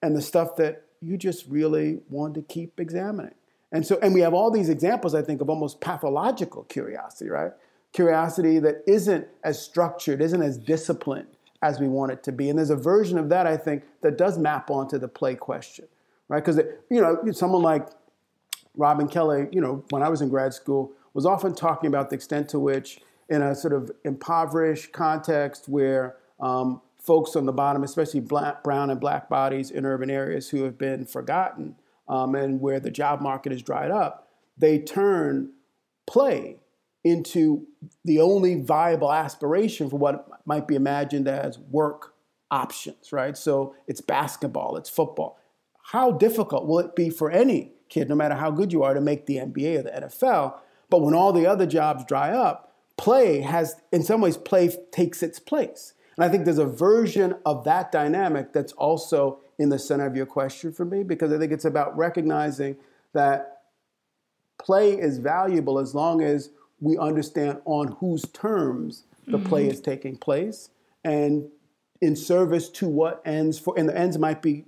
and 0.02 0.16
the 0.16 0.22
stuff 0.22 0.56
that 0.56 0.86
you 1.02 1.18
just 1.18 1.46
really 1.48 2.00
want 2.10 2.34
to 2.34 2.42
keep 2.44 2.80
examining. 2.80 3.36
And 3.74 3.86
so, 3.86 4.00
and 4.02 4.14
we 4.14 4.22
have 4.22 4.34
all 4.34 4.50
these 4.50 4.70
examples, 4.70 5.14
I 5.14 5.22
think, 5.22 5.42
of 5.42 5.50
almost 5.50 5.82
pathological 5.82 6.64
curiosity, 6.64 7.30
right? 7.30 7.52
Curiosity 7.92 8.58
that 8.60 8.84
isn't 8.88 9.28
as 9.44 9.62
structured, 9.62 10.22
isn't 10.22 10.42
as 10.42 10.58
disciplined 10.58 11.28
as 11.62 11.78
we 11.78 11.90
want 11.90 12.14
it 12.14 12.24
to 12.24 12.32
be. 12.32 12.50
And 12.50 12.58
there's 12.58 12.70
a 12.70 12.78
version 12.78 13.18
of 13.18 13.28
that, 13.30 13.46
I 13.46 13.58
think, 13.58 13.84
that 14.00 14.18
does 14.18 14.38
map 14.38 14.72
onto 14.72 14.98
the 14.98 15.10
play 15.10 15.36
question, 15.36 15.88
right? 16.32 16.44
Because, 16.44 16.62
you 16.90 17.02
know, 17.02 17.20
someone 17.34 17.62
like 17.62 17.90
Robin 18.78 19.10
Kelley, 19.10 19.50
you 19.52 19.60
know, 19.60 19.84
when 19.90 20.02
I 20.02 20.08
was 20.08 20.22
in 20.22 20.30
grad 20.30 20.54
school, 20.54 20.94
was 21.14 21.26
often 21.26 21.54
talking 21.54 21.90
about 21.90 22.10
the 22.10 22.16
extent 22.16 22.48
to 22.50 22.60
which 22.60 23.02
in 23.28 23.42
a 23.42 23.54
sort 23.54 23.74
of 23.74 23.92
impoverished 24.06 24.94
context 24.94 25.68
where 25.68 26.16
um, 26.40 26.82
folks 27.00 27.36
on 27.36 27.46
the 27.46 27.52
bottom, 27.52 27.84
especially 27.84 28.22
black, 28.22 28.64
brown 28.64 28.90
and 28.90 29.02
black 29.02 29.28
bodies 29.28 29.72
in 29.72 29.86
urban 29.86 30.10
areas 30.10 30.50
who 30.50 30.64
have 30.64 30.78
been 30.78 31.06
forgotten 31.06 31.76
um, 32.08 32.34
and 32.34 32.62
where 32.62 32.80
the 32.80 32.92
job 32.92 33.20
market 33.20 33.52
has 33.52 33.62
dried 33.62 33.92
up, 33.92 34.30
they 34.58 34.80
turn 34.80 35.52
play 36.08 36.56
into 37.04 37.68
the 38.06 38.22
only 38.22 38.62
viable 38.62 39.12
aspiration 39.12 39.90
for 39.90 39.98
what 39.98 40.30
might 40.46 40.66
be 40.66 40.76
imagined 40.76 41.28
as 41.28 41.60
work 41.60 42.14
options, 42.52 43.12
right? 43.12 43.36
So 43.36 43.76
it's 43.86 44.00
basketball, 44.00 44.78
it's 44.78 44.90
football. 44.90 45.41
How 45.84 46.12
difficult 46.12 46.68
will 46.68 46.80
it 46.80 46.96
be 46.96 47.10
for 47.10 47.30
any 47.32 47.74
kid, 47.90 48.10
no 48.10 48.16
matter 48.16 48.36
how 48.36 48.52
good 48.52 48.72
you 48.72 48.84
are, 48.84 48.94
to 48.94 49.02
make 49.02 49.26
the 49.26 49.38
NBA 49.38 49.80
or 49.80 49.84
the 49.84 50.08
NFL? 50.08 50.60
But 50.90 51.02
when 51.02 51.14
all 51.14 51.34
the 51.34 51.46
other 51.46 51.66
jobs 51.66 52.06
dry 52.06 52.32
up, 52.32 52.74
play 52.98 53.42
has, 53.42 53.76
in 53.92 54.04
some 54.04 54.22
ways, 54.22 54.38
play 54.38 54.76
takes 54.92 55.24
its 55.24 55.40
place. 55.40 55.94
And 56.16 56.26
I 56.26 56.30
think 56.30 56.46
there's 56.46 56.58
a 56.58 56.66
version 56.66 57.36
of 57.46 57.64
that 57.64 57.92
dynamic 57.92 58.54
that's 58.54 58.74
also 58.74 59.40
in 59.58 59.70
the 59.70 59.80
center 59.80 60.06
of 60.06 60.16
your 60.16 60.26
question 60.26 60.72
for 60.72 60.86
me, 60.86 61.04
because 61.04 61.32
I 61.32 61.38
think 61.38 61.52
it's 61.52 61.66
about 61.66 61.98
recognizing 61.98 62.78
that 63.14 63.62
play 64.60 64.92
is 64.94 65.18
valuable 65.18 65.80
as 65.80 65.96
long 65.96 66.22
as 66.22 66.50
we 66.80 66.98
understand 66.98 67.62
on 67.66 67.96
whose 68.00 68.24
terms 68.34 69.04
the 69.28 69.38
mm-hmm. 69.38 69.48
play 69.48 69.68
is 69.68 69.80
taking 69.80 70.18
place 70.18 70.70
and 71.04 71.48
in 72.02 72.16
service 72.16 72.70
to 72.70 72.88
what 72.88 73.22
ends 73.26 73.60
for, 73.60 73.78
and 73.78 73.88
the 73.88 73.98
ends 73.98 74.18
might 74.18 74.42
be 74.42 74.66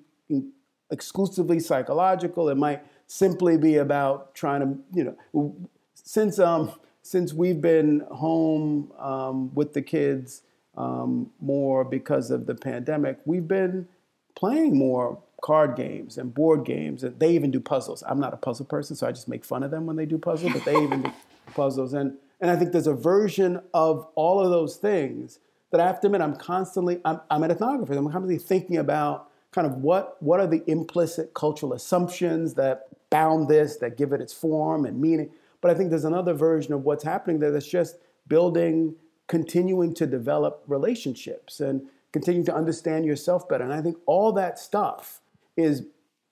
exclusively 0.91 1.59
psychological. 1.59 2.49
It 2.49 2.57
might 2.57 2.83
simply 3.07 3.57
be 3.57 3.77
about 3.77 4.35
trying 4.35 4.61
to, 4.61 4.77
you 4.93 5.15
know, 5.31 5.55
since 5.93 6.39
um, 6.39 6.71
since 7.01 7.33
we've 7.33 7.61
been 7.61 8.01
home 8.11 8.91
um, 8.97 9.53
with 9.53 9.73
the 9.73 9.81
kids 9.81 10.41
um, 10.77 11.29
more 11.39 11.83
because 11.83 12.31
of 12.31 12.45
the 12.45 12.55
pandemic, 12.55 13.19
we've 13.25 13.47
been 13.47 13.87
playing 14.35 14.77
more 14.77 15.21
card 15.43 15.75
games 15.75 16.17
and 16.17 16.33
board 16.33 16.65
games. 16.65 17.03
And 17.03 17.19
they 17.19 17.31
even 17.31 17.51
do 17.51 17.59
puzzles. 17.59 18.03
I'm 18.07 18.19
not 18.19 18.33
a 18.33 18.37
puzzle 18.37 18.65
person, 18.65 18.95
so 18.95 19.05
I 19.05 19.11
just 19.11 19.27
make 19.27 19.43
fun 19.43 19.61
of 19.61 19.71
them 19.71 19.85
when 19.85 19.97
they 19.97 20.05
do 20.05 20.17
puzzles, 20.17 20.53
but 20.53 20.63
they 20.63 20.81
even 20.81 21.03
do 21.03 21.13
puzzles. 21.53 21.93
And, 21.93 22.17
and 22.39 22.49
I 22.49 22.55
think 22.55 22.71
there's 22.71 22.87
a 22.87 22.93
version 22.93 23.61
of 23.73 24.07
all 24.15 24.39
of 24.39 24.49
those 24.49 24.77
things 24.77 25.39
that 25.71 25.81
I 25.81 25.87
have 25.87 25.99
to 26.01 26.07
admit, 26.07 26.21
I'm 26.21 26.35
constantly, 26.35 27.01
I'm, 27.03 27.19
I'm 27.29 27.43
an 27.43 27.51
ethnographer, 27.51 27.97
I'm 27.97 28.05
constantly 28.05 28.37
thinking 28.37 28.77
about 28.77 29.29
kind 29.53 29.67
of 29.67 29.77
what, 29.77 30.21
what 30.21 30.39
are 30.39 30.47
the 30.47 30.63
implicit 30.69 31.33
cultural 31.33 31.73
assumptions 31.73 32.55
that 32.55 32.87
bound 33.09 33.47
this, 33.47 33.77
that 33.77 33.97
give 33.97 34.11
it 34.11 34.21
its 34.21 34.33
form 34.33 34.85
and 34.85 34.99
meaning. 34.99 35.29
But 35.61 35.71
I 35.71 35.75
think 35.75 35.89
there's 35.89 36.05
another 36.05 36.33
version 36.33 36.73
of 36.73 36.83
what's 36.83 37.03
happening 37.03 37.39
there 37.39 37.51
that's 37.51 37.67
just 37.67 37.97
building, 38.27 38.95
continuing 39.27 39.93
to 39.95 40.07
develop 40.07 40.63
relationships 40.67 41.59
and 41.59 41.83
continuing 42.11 42.45
to 42.45 42.55
understand 42.55 43.05
yourself 43.05 43.47
better. 43.47 43.63
And 43.63 43.73
I 43.73 43.81
think 43.81 43.97
all 44.05 44.31
that 44.33 44.59
stuff 44.59 45.21
is 45.55 45.83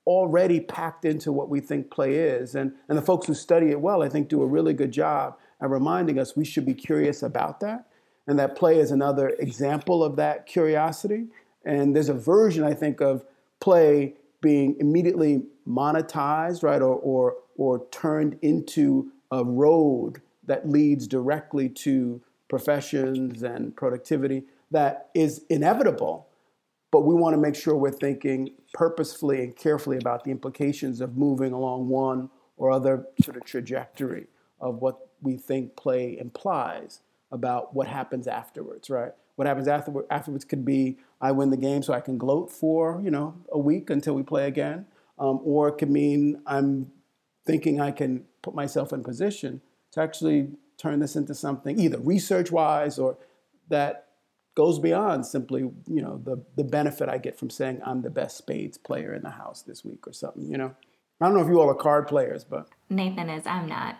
already 0.06 0.60
packed 0.60 1.06
into 1.06 1.32
what 1.32 1.50
we 1.50 1.60
think 1.60 1.92
play 1.92 2.16
is. 2.16 2.56
And, 2.56 2.74
and 2.90 2.98
the 2.98 3.02
folks 3.02 3.28
who 3.28 3.34
study 3.34 3.70
it 3.70 3.80
well, 3.80 4.02
I 4.02 4.10
think, 4.10 4.30
do 4.30 4.42
a 4.42 4.48
really 4.48 4.74
good 4.74 4.92
job 4.92 5.38
at 5.62 5.70
reminding 5.70 6.18
us 6.18 6.36
we 6.36 6.46
should 6.46 6.66
be 6.66 6.74
curious 6.74 7.22
about 7.22 7.60
that. 7.60 7.88
And 8.28 8.40
that 8.40 8.56
play 8.56 8.80
is 8.80 8.92
another 8.92 9.30
example 9.40 10.04
of 10.04 10.16
that 10.16 10.46
curiosity. 10.46 11.28
And 11.66 11.96
there's 11.96 12.10
a 12.10 12.14
version, 12.14 12.64
I 12.64 12.74
think, 12.74 13.02
of 13.02 13.26
play 13.60 14.16
being 14.42 14.76
immediately 14.80 15.44
monetized, 15.68 16.64
right, 16.64 16.82
or, 16.82 16.96
or, 16.96 17.36
or 17.58 17.86
turned 17.92 18.38
into 18.42 19.12
a 19.32 19.44
road 19.44 20.22
that 20.48 20.68
leads 20.68 21.08
directly 21.08 21.70
to 21.70 22.22
professions 22.50 23.44
and 23.44 23.76
productivity 23.76 24.44
that 24.72 25.10
is 25.14 25.46
inevitable. 25.50 26.28
But 26.92 27.02
we 27.02 27.16
want 27.16 27.36
to 27.36 27.38
make 27.38 27.56
sure 27.56 27.76
we're 27.76 27.92
thinking 27.92 28.52
purposefully 28.74 29.44
and 29.44 29.56
carefully 29.56 29.98
about 29.98 30.24
the 30.24 30.32
implications 30.32 31.00
of 31.00 31.16
moving 31.16 31.54
along 31.54 31.88
one 31.88 32.30
or 32.58 32.72
other 32.72 33.06
sort 33.24 33.38
of 33.38 33.46
trajectory 33.46 34.28
of 34.60 34.82
what 34.82 35.08
we 35.22 35.38
think 35.38 35.76
play 35.76 36.18
implies 36.18 37.00
about 37.32 37.74
what 37.74 37.88
happens 37.88 38.28
afterwards, 38.28 38.90
right? 38.90 39.14
What 39.36 39.48
happens 39.48 39.68
afterward, 39.68 40.06
afterwards 40.10 40.46
could 40.46 40.66
be 40.66 40.98
I 41.20 41.32
win 41.32 41.50
the 41.50 41.58
game 41.58 41.84
so 41.84 41.94
I 41.94 42.02
can 42.02 42.18
gloat 42.18 42.52
for, 42.52 43.02
you 43.04 43.12
know, 43.12 43.36
a 43.52 43.60
week 43.60 43.90
until 43.90 44.14
we 44.14 44.24
play 44.24 44.48
again. 44.48 44.86
Um, 45.18 45.40
or 45.44 45.70
it 45.70 45.78
could 45.78 45.90
mean 45.90 46.42
I'm 46.46 46.92
thinking 47.46 47.80
I 47.80 47.92
can 47.92 48.26
put 48.42 48.56
myself 48.56 48.92
in 48.94 49.04
position 49.04 49.62
to 49.92 50.02
actually 50.02 50.50
turn 50.78 51.00
this 51.00 51.16
into 51.16 51.36
something 51.36 51.80
either 51.80 52.00
research 52.00 52.52
wise 52.52 52.98
or 52.98 53.18
that 53.70 54.08
goes 54.56 54.80
beyond 54.80 55.26
simply 55.26 55.62
you 55.62 56.02
know 56.02 56.20
the, 56.24 56.44
the 56.58 56.64
benefit 56.64 57.08
I 57.08 57.18
get 57.18 57.38
from 57.38 57.50
saying 57.50 57.82
I'm 57.86 58.02
the 58.02 58.10
best 58.10 58.38
spades 58.38 58.78
player 58.78 59.14
in 59.14 59.22
the 59.22 59.30
house 59.30 59.62
this 59.62 59.86
week 59.86 60.08
or 60.08 60.14
something 60.14 60.50
you 60.50 60.58
know 60.58 60.76
I 61.22 61.26
don't 61.26 61.36
know 61.36 61.42
if 61.42 61.48
you 61.48 61.60
all 61.60 61.70
are 61.70 61.76
card 61.76 62.08
players 62.08 62.44
but 62.44 62.68
Nathan 62.90 63.30
is 63.30 63.46
I'm 63.46 63.70
not 63.70 63.98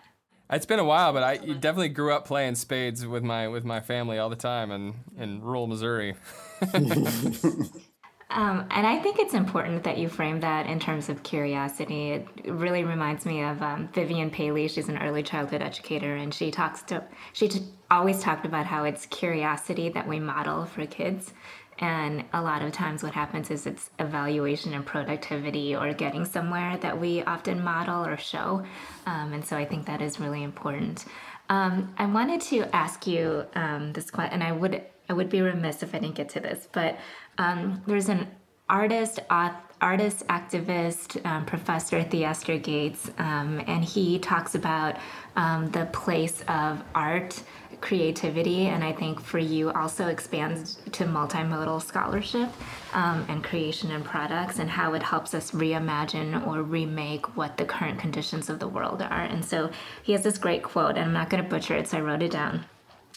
it's 0.52 0.66
been 0.66 0.80
a 0.80 0.84
while 0.84 1.14
but 1.14 1.24
I 1.24 1.38
definitely 1.38 1.90
grew 1.90 2.14
up 2.14 2.26
playing 2.26 2.56
spades 2.56 3.06
with 3.06 3.24
my 3.24 3.48
with 3.48 3.64
my 3.64 3.80
family 3.80 4.18
all 4.18 4.30
the 4.30 4.36
time 4.36 4.72
in 4.72 4.94
in 5.18 5.42
rural 5.42 5.68
Missouri 5.68 6.16
Um, 8.32 8.66
and 8.72 8.88
I 8.88 8.98
think 8.98 9.20
it's 9.20 9.34
important 9.34 9.84
that 9.84 9.98
you 9.98 10.08
frame 10.08 10.40
that 10.40 10.66
in 10.66 10.80
terms 10.80 11.10
of 11.10 11.22
curiosity. 11.22 12.12
It 12.12 12.28
really 12.46 12.84
reminds 12.84 13.26
me 13.26 13.44
of 13.44 13.62
um, 13.62 13.90
Vivian 13.94 14.30
Paley. 14.30 14.70
She's 14.70 14.88
an 14.88 14.98
early 15.00 15.22
childhood 15.22 15.62
educator, 15.62 16.16
and 16.16 16.34
she 16.34 16.50
talks 16.50 16.82
to 16.84 17.04
she 17.34 17.50
t- 17.50 17.66
always 17.90 18.22
talked 18.22 18.46
about 18.46 18.66
how 18.66 18.86
it's 18.86 19.06
curiosity 19.08 19.90
that 19.90 20.08
we 20.08 20.20
model 20.20 20.66
for 20.66 20.86
kids. 20.86 21.34
And 21.82 22.24
a 22.32 22.42
lot 22.42 22.62
of 22.62 22.72
times, 22.72 23.04
what 23.04 23.14
happens 23.14 23.50
is 23.50 23.66
it's 23.66 23.90
evaluation 24.00 24.74
and 24.74 24.86
productivity 24.86 25.76
or 25.76 25.94
getting 25.94 26.26
somewhere 26.26 26.78
that 26.78 27.00
we 27.00 27.24
often 27.24 27.64
model 27.64 28.06
or 28.06 28.18
show. 28.18 28.64
Um, 29.08 29.34
and 29.34 29.44
so 29.44 29.58
I 29.58 29.66
think 29.66 29.88
that 29.88 30.02
is 30.02 30.20
really 30.20 30.44
important. 30.44 31.06
Um, 31.50 31.94
I 31.98 32.06
wanted 32.06 32.40
to 32.42 32.74
ask 32.74 33.06
you 33.06 33.46
um, 33.56 33.92
this 33.92 34.10
question, 34.12 34.36
and 34.36 34.44
I 34.44 34.52
would 34.52 34.84
I 35.10 35.14
would 35.14 35.30
be 35.30 35.42
remiss 35.42 35.84
if 35.84 35.94
I 35.94 36.00
didn't 36.00 36.16
get 36.16 36.30
to 36.30 36.40
this, 36.40 36.70
but 36.72 36.98
um, 37.38 37.82
there's 37.86 38.08
an 38.08 38.28
artist, 38.70 39.20
artist, 39.30 40.26
activist, 40.28 41.24
um, 41.26 41.46
Professor 41.46 42.02
Theaster 42.02 42.58
Gates, 42.58 43.12
um, 43.18 43.62
and 43.68 43.84
he 43.84 44.18
talks 44.20 44.56
about 44.56 44.96
um, 45.36 45.70
the 45.72 45.86
place 45.88 46.42
of 46.48 46.82
art, 46.96 47.44
creativity, 47.82 48.68
and 48.68 48.84
I 48.84 48.94
think 48.94 49.20
for 49.20 49.40
you 49.40 49.72
also 49.72 50.08
expands 50.08 50.78
to 50.92 51.06
multimodal 51.06 51.82
scholarship 51.82 52.50
um, 52.94 53.26
and 53.28 53.44
creation 53.44 53.92
and 53.92 54.06
products, 54.06 54.60
and 54.60 54.70
how 54.70 54.94
it 54.94 55.04
helps 55.04 55.34
us 55.34 55.52
reimagine 55.52 56.46
or 56.48 56.64
remake 56.64 57.36
what 57.36 57.58
the 57.58 57.66
current 57.66 58.00
conditions 58.00 58.50
of 58.50 58.60
the 58.60 58.68
world 58.68 59.02
are. 59.02 59.24
And 59.24 59.44
so 59.44 59.72
he 60.04 60.14
has 60.14 60.24
this 60.24 60.38
great 60.38 60.64
quote, 60.64 60.92
and 60.92 61.06
I'm 61.06 61.14
not 61.14 61.30
going 61.30 61.44
to 61.44 61.50
butcher 61.50 61.76
it, 61.76 61.88
so 61.88 61.98
I 61.98 62.02
wrote 62.02 62.22
it 62.22 62.32
down. 62.32 62.66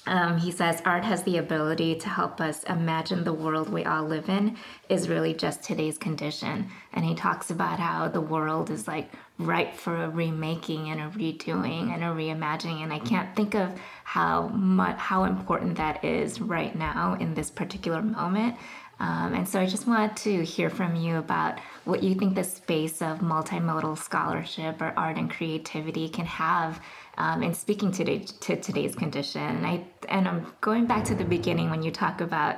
Um, 0.06 0.36
he 0.36 0.50
says 0.50 0.82
art 0.84 1.04
has 1.04 1.22
the 1.22 1.38
ability 1.38 1.94
to 1.96 2.08
help 2.08 2.40
us 2.40 2.62
imagine 2.64 3.24
the 3.24 3.32
world 3.32 3.70
we 3.70 3.84
all 3.84 4.04
live 4.04 4.28
in 4.28 4.56
is 4.90 5.08
really 5.08 5.32
just 5.32 5.62
today's 5.62 5.96
condition. 5.96 6.68
And 6.92 7.04
he 7.04 7.14
talks 7.14 7.50
about 7.50 7.78
how 7.78 8.08
the 8.08 8.20
world 8.20 8.68
is 8.68 8.86
like 8.86 9.10
ripe 9.38 9.74
for 9.74 10.04
a 10.04 10.10
remaking 10.10 10.90
and 10.90 11.00
a 11.00 11.08
redoing 11.18 11.92
and 11.92 12.04
a 12.04 12.08
reimagining. 12.08 12.82
And 12.82 12.92
I 12.92 13.00
can't 13.00 13.34
think 13.34 13.54
of 13.54 13.70
how 14.04 14.48
much 14.48 14.96
how 14.96 15.24
important 15.24 15.76
that 15.76 16.04
is 16.04 16.40
right 16.40 16.74
now 16.76 17.16
in 17.18 17.34
this 17.34 17.50
particular 17.50 18.00
moment. 18.00 18.56
Um, 19.00 19.34
and 19.34 19.48
so 19.48 19.58
I 19.58 19.66
just 19.66 19.88
wanted 19.88 20.16
to 20.18 20.44
hear 20.44 20.70
from 20.70 20.94
you 20.94 21.16
about 21.16 21.58
what 21.84 22.02
you 22.02 22.14
think 22.14 22.36
the 22.36 22.44
space 22.44 23.02
of 23.02 23.18
multimodal 23.18 23.98
scholarship 23.98 24.80
or 24.80 24.94
art 24.96 25.16
and 25.16 25.28
creativity 25.28 26.08
can 26.08 26.26
have 26.26 26.80
um, 27.18 27.42
in 27.42 27.54
speaking 27.54 27.90
to, 27.92 28.20
to 28.20 28.56
today's 28.56 28.94
condition. 28.94 29.42
And, 29.42 29.66
I, 29.66 29.84
and 30.08 30.28
I'm 30.28 30.46
going 30.60 30.86
back 30.86 31.04
to 31.06 31.14
the 31.14 31.24
beginning 31.24 31.70
when 31.70 31.82
you 31.82 31.90
talk 31.90 32.20
about 32.20 32.56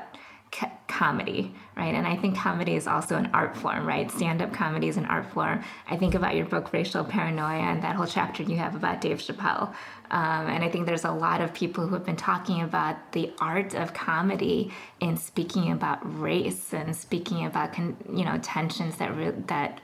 comedy, 0.96 1.52
right? 1.76 1.94
And 1.94 2.06
I 2.06 2.16
think 2.16 2.36
comedy 2.36 2.74
is 2.74 2.86
also 2.86 3.16
an 3.16 3.28
art 3.34 3.56
form, 3.56 3.86
right? 3.86 4.10
Stand 4.10 4.40
up 4.40 4.52
comedy 4.52 4.88
is 4.88 4.96
an 4.96 5.04
art 5.06 5.30
form. 5.32 5.62
I 5.90 5.96
think 5.96 6.14
about 6.14 6.34
your 6.34 6.46
book, 6.46 6.72
Racial 6.72 7.04
Paranoia, 7.04 7.60
and 7.60 7.82
that 7.82 7.96
whole 7.96 8.06
chapter 8.06 8.42
you 8.42 8.56
have 8.56 8.74
about 8.74 9.00
Dave 9.00 9.18
Chappelle. 9.18 9.74
Um, 10.10 10.46
and 10.46 10.64
I 10.64 10.70
think 10.70 10.86
there's 10.86 11.04
a 11.04 11.10
lot 11.10 11.40
of 11.40 11.52
people 11.52 11.86
who 11.86 11.94
have 11.94 12.06
been 12.06 12.16
talking 12.16 12.62
about 12.62 13.12
the 13.12 13.32
art 13.40 13.74
of 13.74 13.92
comedy 13.92 14.72
in 15.00 15.16
speaking 15.16 15.72
about 15.72 15.98
race 16.20 16.72
and 16.72 16.96
speaking 16.96 17.44
about, 17.44 17.76
you 17.76 18.24
know, 18.24 18.38
tensions 18.42 18.96
that, 18.96 19.14
re- 19.16 19.34
that 19.48 19.80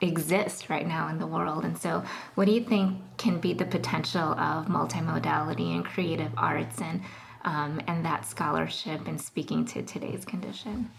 exist 0.00 0.70
right 0.70 0.86
now 0.86 1.08
in 1.08 1.18
the 1.18 1.26
world. 1.26 1.64
And 1.64 1.76
so, 1.76 2.04
what 2.34 2.46
do 2.46 2.52
you 2.52 2.62
think 2.62 2.98
can 3.18 3.40
be 3.40 3.52
the 3.52 3.64
potential 3.64 4.32
of 4.38 4.66
multimodality 4.66 5.74
and 5.74 5.84
creative 5.84 6.32
arts 6.36 6.80
and 6.80 7.02
um, 7.46 7.80
and 7.86 8.04
that 8.04 8.26
scholarship 8.26 9.06
and 9.06 9.20
speaking 9.20 9.64
to 9.64 9.82
today's 9.82 10.24
condition? 10.24 10.90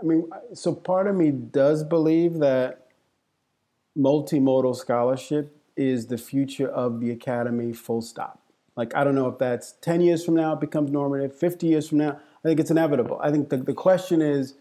I 0.00 0.04
mean, 0.04 0.28
so 0.54 0.74
part 0.74 1.06
of 1.06 1.14
me 1.14 1.30
does 1.30 1.84
believe 1.84 2.40
that 2.40 2.88
multimodal 3.96 4.74
scholarship 4.74 5.56
is 5.76 6.06
the 6.06 6.18
future 6.18 6.68
of 6.68 7.00
the 7.00 7.10
academy, 7.10 7.72
full 7.72 8.02
stop. 8.02 8.42
Like, 8.76 8.94
I 8.94 9.04
don't 9.04 9.14
know 9.14 9.28
if 9.28 9.38
that's 9.38 9.72
10 9.82 10.00
years 10.00 10.24
from 10.24 10.34
now 10.34 10.54
it 10.54 10.60
becomes 10.60 10.90
normative, 10.90 11.34
50 11.34 11.66
years 11.66 11.88
from 11.88 11.98
now. 11.98 12.18
I 12.44 12.48
think 12.48 12.60
it's 12.60 12.70
inevitable. 12.70 13.18
I 13.22 13.30
think 13.30 13.48
the, 13.48 13.58
the 13.58 13.74
question 13.74 14.20
is 14.20 14.54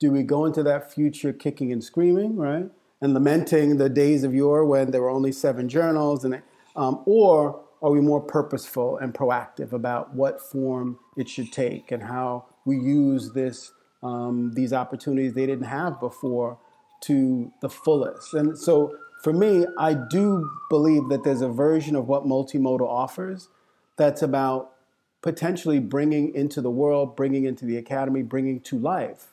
do 0.00 0.10
we 0.10 0.22
go 0.22 0.44
into 0.44 0.62
that 0.62 0.92
future 0.92 1.32
kicking 1.32 1.72
and 1.72 1.82
screaming, 1.82 2.36
right? 2.36 2.68
And 3.00 3.14
lamenting 3.14 3.76
the 3.76 3.88
days 3.88 4.24
of 4.24 4.34
yore 4.34 4.64
when 4.64 4.90
there 4.90 5.00
were 5.00 5.10
only 5.10 5.32
seven 5.32 5.68
journals, 5.68 6.24
and 6.24 6.42
um, 6.74 7.02
or 7.06 7.63
are 7.84 7.90
we 7.90 8.00
more 8.00 8.20
purposeful 8.20 8.96
and 8.96 9.12
proactive 9.12 9.74
about 9.74 10.14
what 10.14 10.40
form 10.40 10.98
it 11.18 11.28
should 11.28 11.52
take 11.52 11.92
and 11.92 12.02
how 12.02 12.46
we 12.64 12.76
use 12.76 13.32
this 13.32 13.72
um, 14.02 14.52
these 14.54 14.72
opportunities 14.72 15.34
they 15.34 15.46
didn't 15.46 15.66
have 15.66 16.00
before 16.00 16.58
to 17.02 17.52
the 17.60 17.68
fullest? 17.68 18.32
And 18.32 18.58
so 18.58 18.96
for 19.22 19.34
me, 19.34 19.66
I 19.78 19.92
do 19.92 20.50
believe 20.70 21.10
that 21.10 21.24
there's 21.24 21.42
a 21.42 21.48
version 21.48 21.94
of 21.94 22.08
what 22.08 22.24
multimodal 22.24 22.88
offers 22.88 23.48
that's 23.96 24.22
about 24.22 24.72
potentially 25.20 25.78
bringing 25.78 26.34
into 26.34 26.62
the 26.62 26.70
world, 26.70 27.14
bringing 27.14 27.44
into 27.44 27.66
the 27.66 27.76
academy, 27.76 28.22
bringing 28.22 28.60
to 28.60 28.78
life 28.78 29.26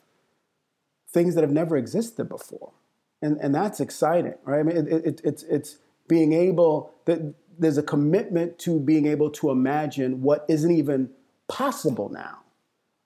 things 1.09 1.35
that 1.35 1.41
have 1.41 1.51
never 1.51 1.77
existed 1.77 2.27
before. 2.27 2.73
And, 3.21 3.37
and 3.39 3.55
that's 3.55 3.79
exciting, 3.79 4.35
right? 4.43 4.59
I 4.59 4.63
mean, 4.63 4.77
it, 4.77 4.87
it, 4.87 5.21
it's, 5.23 5.43
it's 5.43 5.77
being 6.07 6.33
able, 6.33 6.93
that 7.05 7.33
there's 7.61 7.77
a 7.77 7.83
commitment 7.83 8.57
to 8.57 8.79
being 8.79 9.05
able 9.05 9.29
to 9.29 9.51
imagine 9.51 10.23
what 10.23 10.43
isn't 10.49 10.71
even 10.71 11.11
possible 11.47 12.09
now 12.09 12.39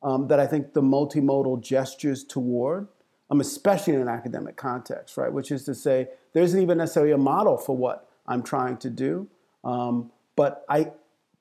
um, 0.01 0.27
that 0.29 0.39
I 0.39 0.47
think 0.47 0.71
the 0.71 0.81
multimodal 0.81 1.61
gestures 1.61 2.23
toward, 2.23 2.87
um, 3.29 3.41
especially 3.41 3.95
in 3.95 4.01
an 4.01 4.07
academic 4.07 4.55
context, 4.55 5.17
right? 5.17 5.31
Which 5.31 5.51
is 5.51 5.65
to 5.65 5.75
say, 5.75 6.07
there 6.31 6.41
isn't 6.41 6.61
even 6.61 6.77
necessarily 6.77 7.11
a 7.11 7.17
model 7.17 7.57
for 7.57 7.75
what 7.75 8.09
I'm 8.27 8.43
trying 8.43 8.77
to 8.77 8.89
do. 8.89 9.27
Um, 9.65 10.09
but 10.37 10.63
I, 10.69 10.93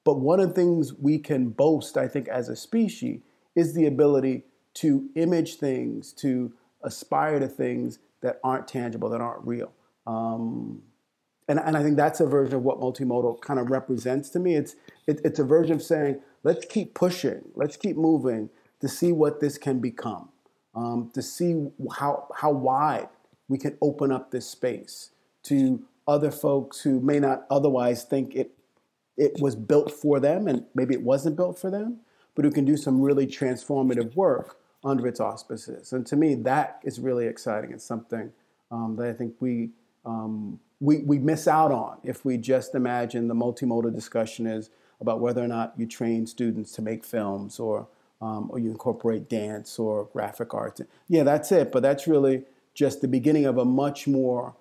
but 0.03 0.19
one 0.19 0.41
of 0.41 0.49
the 0.49 0.55
things 0.55 0.93
we 0.95 1.19
can 1.19 1.51
boast, 1.51 1.97
I 1.97 2.09
think, 2.09 2.27
as 2.27 2.49
a 2.49 2.57
species, 2.57 3.21
is 3.55 3.75
the 3.75 3.87
ability 3.87 4.43
to 4.75 5.09
image 5.15 5.55
things, 5.55 6.13
to 6.15 6.53
aspire 6.83 7.39
to 7.39 7.47
things 7.47 8.01
that 8.23 8.41
aren't 8.43 8.67
tangible, 8.67 9.09
that 9.11 9.21
aren't 9.21 9.47
real. 9.47 9.71
Um, 10.05 10.83
and, 11.49 11.59
and 11.59 11.77
I 11.77 11.83
think 11.83 11.97
that's 11.97 12.21
a 12.21 12.27
version 12.27 12.55
of 12.55 12.63
what 12.63 12.81
multimodal 12.81 13.41
kind 13.41 13.61
of 13.61 13.71
represents 13.71 14.31
to 14.31 14.39
me. 14.39 14.55
It's, 14.55 14.77
it, 15.07 15.21
it's 15.25 15.39
a 15.39 15.45
version 15.45 15.75
of 15.75 15.83
saying, 15.83 16.21
let's 16.43 16.65
keep 16.65 16.95
pushing, 16.95 17.43
let's 17.55 17.77
keep 17.77 17.97
moving 17.97 18.49
to 18.81 18.89
see 18.89 19.13
what 19.13 19.41
this 19.41 19.59
can 19.59 19.81
become, 19.81 20.31
um, 20.75 21.11
to 21.15 21.23
see 21.23 21.67
how, 21.99 22.29
how 22.35 22.51
wide 22.51 23.09
we 23.49 23.59
can 23.59 23.77
open 23.83 24.11
up 24.11 24.31
this 24.31 24.47
space 24.47 25.11
to 25.45 25.83
other 26.09 26.31
folks 26.31 26.81
who 26.81 27.01
may 27.01 27.19
not 27.19 27.45
otherwise 27.51 28.05
think 28.05 28.35
it, 28.35 28.53
it 29.17 29.33
was 29.41 29.55
built 29.55 29.93
for 29.93 30.21
them 30.21 30.49
and 30.49 30.65
maybe 30.75 30.95
it 30.95 31.03
wasn't 31.03 31.37
built 31.37 31.59
for 31.59 31.71
them, 31.71 31.99
but 32.35 32.45
who 32.45 32.51
can 32.51 32.65
do 32.65 32.77
some 32.77 33.01
really 33.01 33.27
transformative 33.27 34.15
work 34.17 34.59
under 34.83 35.07
its 35.07 35.21
auspices. 35.21 35.93
And 35.93 36.07
to 36.07 36.17
me, 36.17 36.35
that 36.37 36.81
is 36.83 36.99
really 36.99 37.27
exciting 37.27 37.73
and 37.73 37.81
something 37.81 38.33
um, 38.71 38.97
that 38.97 39.09
I 39.09 39.13
think 39.13 39.35
we 39.41 39.71
um, 40.05 40.59
we, 40.85 40.99
we 40.99 41.19
miss 41.19 41.49
out 41.49 41.73
on 41.73 41.97
if 42.05 42.27
we 42.27 42.37
just 42.37 42.75
imagine 42.75 43.27
the 43.27 43.35
multimodal 43.35 43.95
discussion 43.95 44.47
is 44.47 44.69
about 45.01 45.19
whether 45.19 45.43
or 45.43 45.49
not 45.49 45.73
you 45.79 45.87
train 45.87 46.27
students 46.27 46.73
to 46.73 46.83
make 46.83 47.05
films 47.05 47.59
or, 47.59 47.89
um, 48.21 48.51
or 48.51 48.59
you 48.59 48.71
incorporate 48.71 49.29
dance 49.31 49.79
or 49.79 50.05
graphic 50.13 50.53
arts. 50.53 50.83
Yeah, 51.09 51.23
that's 51.23 51.51
it, 51.53 51.73
but 51.73 51.83
that's 51.83 52.07
really 52.07 52.43
just 52.75 53.01
the 53.01 53.09
beginning 53.09 53.47
of 53.47 53.57
a 53.57 53.65
much 53.65 54.07
more 54.07 54.57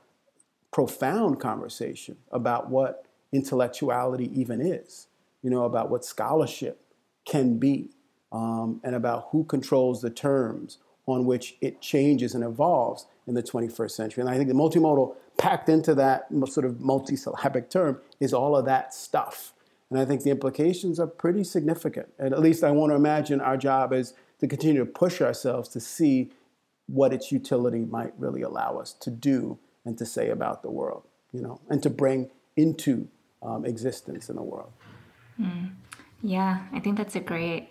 profound 0.71 1.41
conversation 1.41 2.15
about 2.31 2.69
what 2.69 3.05
intellectuality 3.33 4.31
even 4.33 4.61
is, 4.61 5.07
you 5.41 5.49
know, 5.49 5.65
about 5.65 5.89
what 5.89 6.05
scholarship 6.05 6.85
can 7.25 7.57
be, 7.57 7.89
um, 8.31 8.79
and 8.83 8.95
about 8.95 9.27
who 9.31 9.43
controls 9.43 10.01
the 10.01 10.09
terms 10.09 10.77
on 11.05 11.25
which 11.25 11.57
it 11.59 11.81
changes 11.81 12.33
and 12.33 12.45
evolves 12.45 13.07
in 13.27 13.33
the 13.33 13.43
21st 13.43 13.91
century. 13.91 14.21
And 14.21 14.29
I 14.29 14.37
think 14.37 14.47
the 14.47 14.55
multimodal 14.55 15.15
packed 15.37 15.69
into 15.69 15.95
that 15.95 16.27
sort 16.45 16.65
of 16.65 16.73
multisyllabic 16.75 17.69
term 17.69 17.99
is 18.19 18.33
all 18.33 18.55
of 18.55 18.65
that 18.65 18.93
stuff. 18.93 19.53
And 19.89 19.99
I 19.99 20.05
think 20.05 20.23
the 20.23 20.31
implications 20.31 20.99
are 20.99 21.07
pretty 21.07 21.43
significant. 21.43 22.09
And 22.17 22.33
at 22.33 22.39
least 22.39 22.63
I 22.63 22.71
want 22.71 22.91
to 22.91 22.95
imagine 22.95 23.41
our 23.41 23.57
job 23.57 23.93
is 23.93 24.13
to 24.39 24.47
continue 24.47 24.79
to 24.79 24.85
push 24.85 25.21
ourselves 25.21 25.69
to 25.69 25.79
see 25.79 26.31
what 26.87 27.13
its 27.13 27.31
utility 27.31 27.85
might 27.85 28.13
really 28.17 28.41
allow 28.41 28.77
us 28.77 28.93
to 28.93 29.09
do 29.09 29.57
and 29.85 29.97
to 29.97 30.05
say 30.05 30.29
about 30.29 30.63
the 30.63 30.71
world, 30.71 31.03
you 31.31 31.41
know, 31.41 31.59
and 31.69 31.81
to 31.83 31.89
bring 31.89 32.29
into 32.55 33.07
um, 33.41 33.65
existence 33.65 34.29
in 34.29 34.35
the 34.35 34.43
world. 34.43 34.71
Mm. 35.39 35.71
Yeah, 36.21 36.63
I 36.71 36.79
think 36.79 36.97
that's 36.97 37.15
a 37.15 37.19
great 37.19 37.69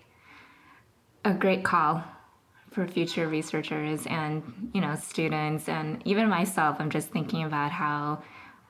a 1.25 1.33
great 1.33 1.65
call 1.65 2.05
for 2.73 2.87
future 2.87 3.29
researchers 3.29 4.07
and 4.07 4.71
you 4.75 4.81
know 4.81 4.95
students. 4.97 5.69
And 5.69 6.03
even 6.05 6.29
myself 6.29 6.77
i'm 6.81 6.91
just 6.91 7.09
thinking 7.09 7.45
about 7.45 7.71
how 7.71 8.23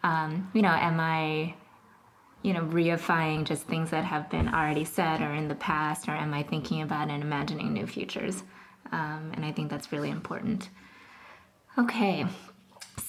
um, 0.02 0.50
you 0.54 0.62
know 0.62 0.68
am 0.68 1.00
i 1.00 1.54
you 2.42 2.52
know 2.52 2.62
reifying 2.62 3.44
just 3.44 3.62
things 3.66 3.90
that 3.90 4.04
have 4.04 4.28
been 4.30 4.48
already 4.48 4.84
said 4.84 5.20
or 5.20 5.32
in 5.32 5.48
the 5.48 5.54
past 5.54 6.08
or 6.08 6.12
am 6.12 6.34
i 6.34 6.42
thinking 6.42 6.82
about 6.82 7.08
and 7.10 7.22
imagining 7.22 7.72
new 7.72 7.86
futures? 7.86 8.42
Um, 8.90 9.32
and 9.34 9.44
i 9.44 9.52
think 9.52 9.70
that's 9.70 9.92
really 9.92 10.10
important. 10.10 10.68
Okay 11.78 12.26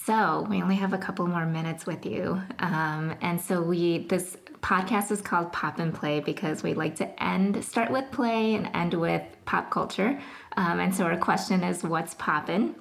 so 0.04 0.46
we 0.48 0.62
only 0.62 0.76
have 0.76 0.92
a 0.92 0.98
couple 0.98 1.26
more 1.26 1.46
minutes 1.46 1.86
with 1.86 2.04
you 2.06 2.40
um, 2.58 3.14
and 3.20 3.40
so 3.40 3.62
we 3.62 4.06
this 4.06 4.36
podcast 4.60 5.10
is 5.10 5.20
called 5.20 5.52
pop 5.52 5.78
and 5.78 5.92
play 5.94 6.20
because 6.20 6.62
we 6.62 6.72
like 6.72 6.96
to 6.96 7.22
end 7.22 7.62
start 7.64 7.90
with 7.90 8.10
play 8.10 8.54
and 8.54 8.70
end 8.74 8.94
with 8.94 9.22
pop 9.44 9.70
culture 9.70 10.18
um, 10.56 10.80
and 10.80 10.94
so 10.94 11.04
our 11.04 11.16
question 11.16 11.62
is, 11.62 11.82
what's 11.82 12.14
poppin'? 12.14 12.74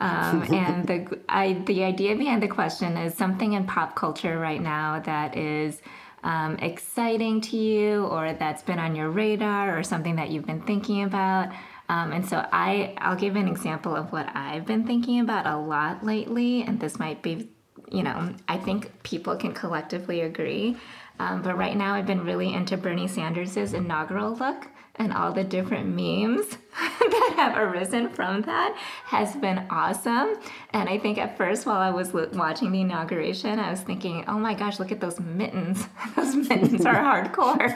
Um, 0.00 0.42
and 0.52 0.86
the 0.86 1.20
I, 1.28 1.54
the 1.66 1.84
idea 1.84 2.16
behind 2.16 2.42
the 2.42 2.48
question 2.48 2.96
is 2.96 3.14
something 3.14 3.52
in 3.54 3.66
pop 3.66 3.94
culture 3.94 4.38
right 4.38 4.60
now 4.60 5.00
that 5.00 5.36
is 5.36 5.80
um, 6.22 6.56
exciting 6.56 7.40
to 7.42 7.56
you, 7.56 8.04
or 8.06 8.32
that's 8.32 8.62
been 8.62 8.78
on 8.78 8.94
your 8.94 9.10
radar, 9.10 9.78
or 9.78 9.82
something 9.82 10.16
that 10.16 10.30
you've 10.30 10.46
been 10.46 10.62
thinking 10.62 11.04
about. 11.04 11.50
Um, 11.94 12.10
and 12.10 12.28
so 12.28 12.44
I 12.50 12.94
I'll 12.98 13.14
give 13.14 13.36
an 13.36 13.46
example 13.46 13.94
of 13.94 14.10
what 14.10 14.28
I've 14.34 14.66
been 14.66 14.84
thinking 14.84 15.20
about 15.20 15.46
a 15.46 15.56
lot 15.56 16.04
lately, 16.04 16.62
and 16.62 16.80
this 16.80 16.98
might 16.98 17.22
be, 17.22 17.48
you 17.88 18.02
know, 18.02 18.34
I 18.48 18.58
think 18.58 18.90
people 19.04 19.36
can 19.36 19.52
collectively 19.52 20.22
agree. 20.22 20.76
Um, 21.20 21.42
but 21.42 21.56
right 21.56 21.76
now, 21.76 21.94
I've 21.94 22.06
been 22.06 22.24
really 22.24 22.52
into 22.52 22.76
Bernie 22.76 23.06
Sanders' 23.06 23.72
inaugural 23.72 24.34
look 24.34 24.66
and 24.96 25.12
all 25.12 25.30
the 25.30 25.44
different 25.44 25.86
memes 25.86 26.58
that 27.00 27.32
have 27.36 27.56
arisen 27.56 28.08
from 28.08 28.42
that 28.42 28.76
has 29.04 29.36
been 29.36 29.64
awesome. 29.70 30.34
And 30.70 30.88
I 30.88 30.98
think 30.98 31.18
at 31.18 31.36
first, 31.36 31.64
while 31.64 31.78
I 31.78 31.90
was 31.90 32.12
watching 32.12 32.72
the 32.72 32.80
inauguration, 32.80 33.60
I 33.60 33.70
was 33.70 33.82
thinking, 33.82 34.24
oh 34.26 34.38
my 34.40 34.54
gosh, 34.54 34.80
look 34.80 34.90
at 34.90 35.00
those 35.00 35.20
mittens. 35.20 35.86
those 36.16 36.34
mittens 36.34 36.84
are 36.84 36.94
hardcore. 36.96 37.70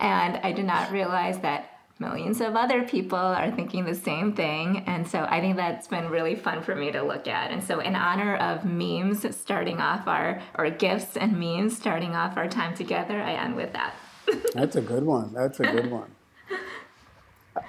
And 0.00 0.38
I 0.38 0.52
did 0.52 0.64
not 0.64 0.90
realize 0.90 1.38
that 1.40 1.77
millions 1.98 2.40
of 2.40 2.56
other 2.56 2.82
people 2.82 3.18
are 3.18 3.50
thinking 3.50 3.84
the 3.84 3.94
same 3.94 4.32
thing. 4.32 4.84
And 4.86 5.06
so 5.06 5.26
I 5.28 5.40
think 5.40 5.56
that's 5.56 5.88
been 5.88 6.08
really 6.08 6.34
fun 6.34 6.62
for 6.62 6.74
me 6.74 6.92
to 6.92 7.02
look 7.02 7.26
at. 7.26 7.50
And 7.50 7.62
so, 7.62 7.80
in 7.80 7.94
honor 7.94 8.36
of 8.36 8.64
memes 8.64 9.26
starting 9.36 9.80
off 9.80 10.06
our, 10.06 10.42
or 10.56 10.70
GIFs 10.70 11.16
and 11.16 11.38
memes 11.38 11.76
starting 11.76 12.14
off 12.14 12.36
our 12.36 12.48
time 12.48 12.74
together, 12.74 13.20
I 13.20 13.32
end 13.32 13.56
with 13.56 13.72
that. 13.72 13.94
that's 14.54 14.76
a 14.76 14.82
good 14.82 15.04
one. 15.04 15.32
That's 15.32 15.60
a 15.60 15.64
good 15.64 15.90
one. 15.90 16.10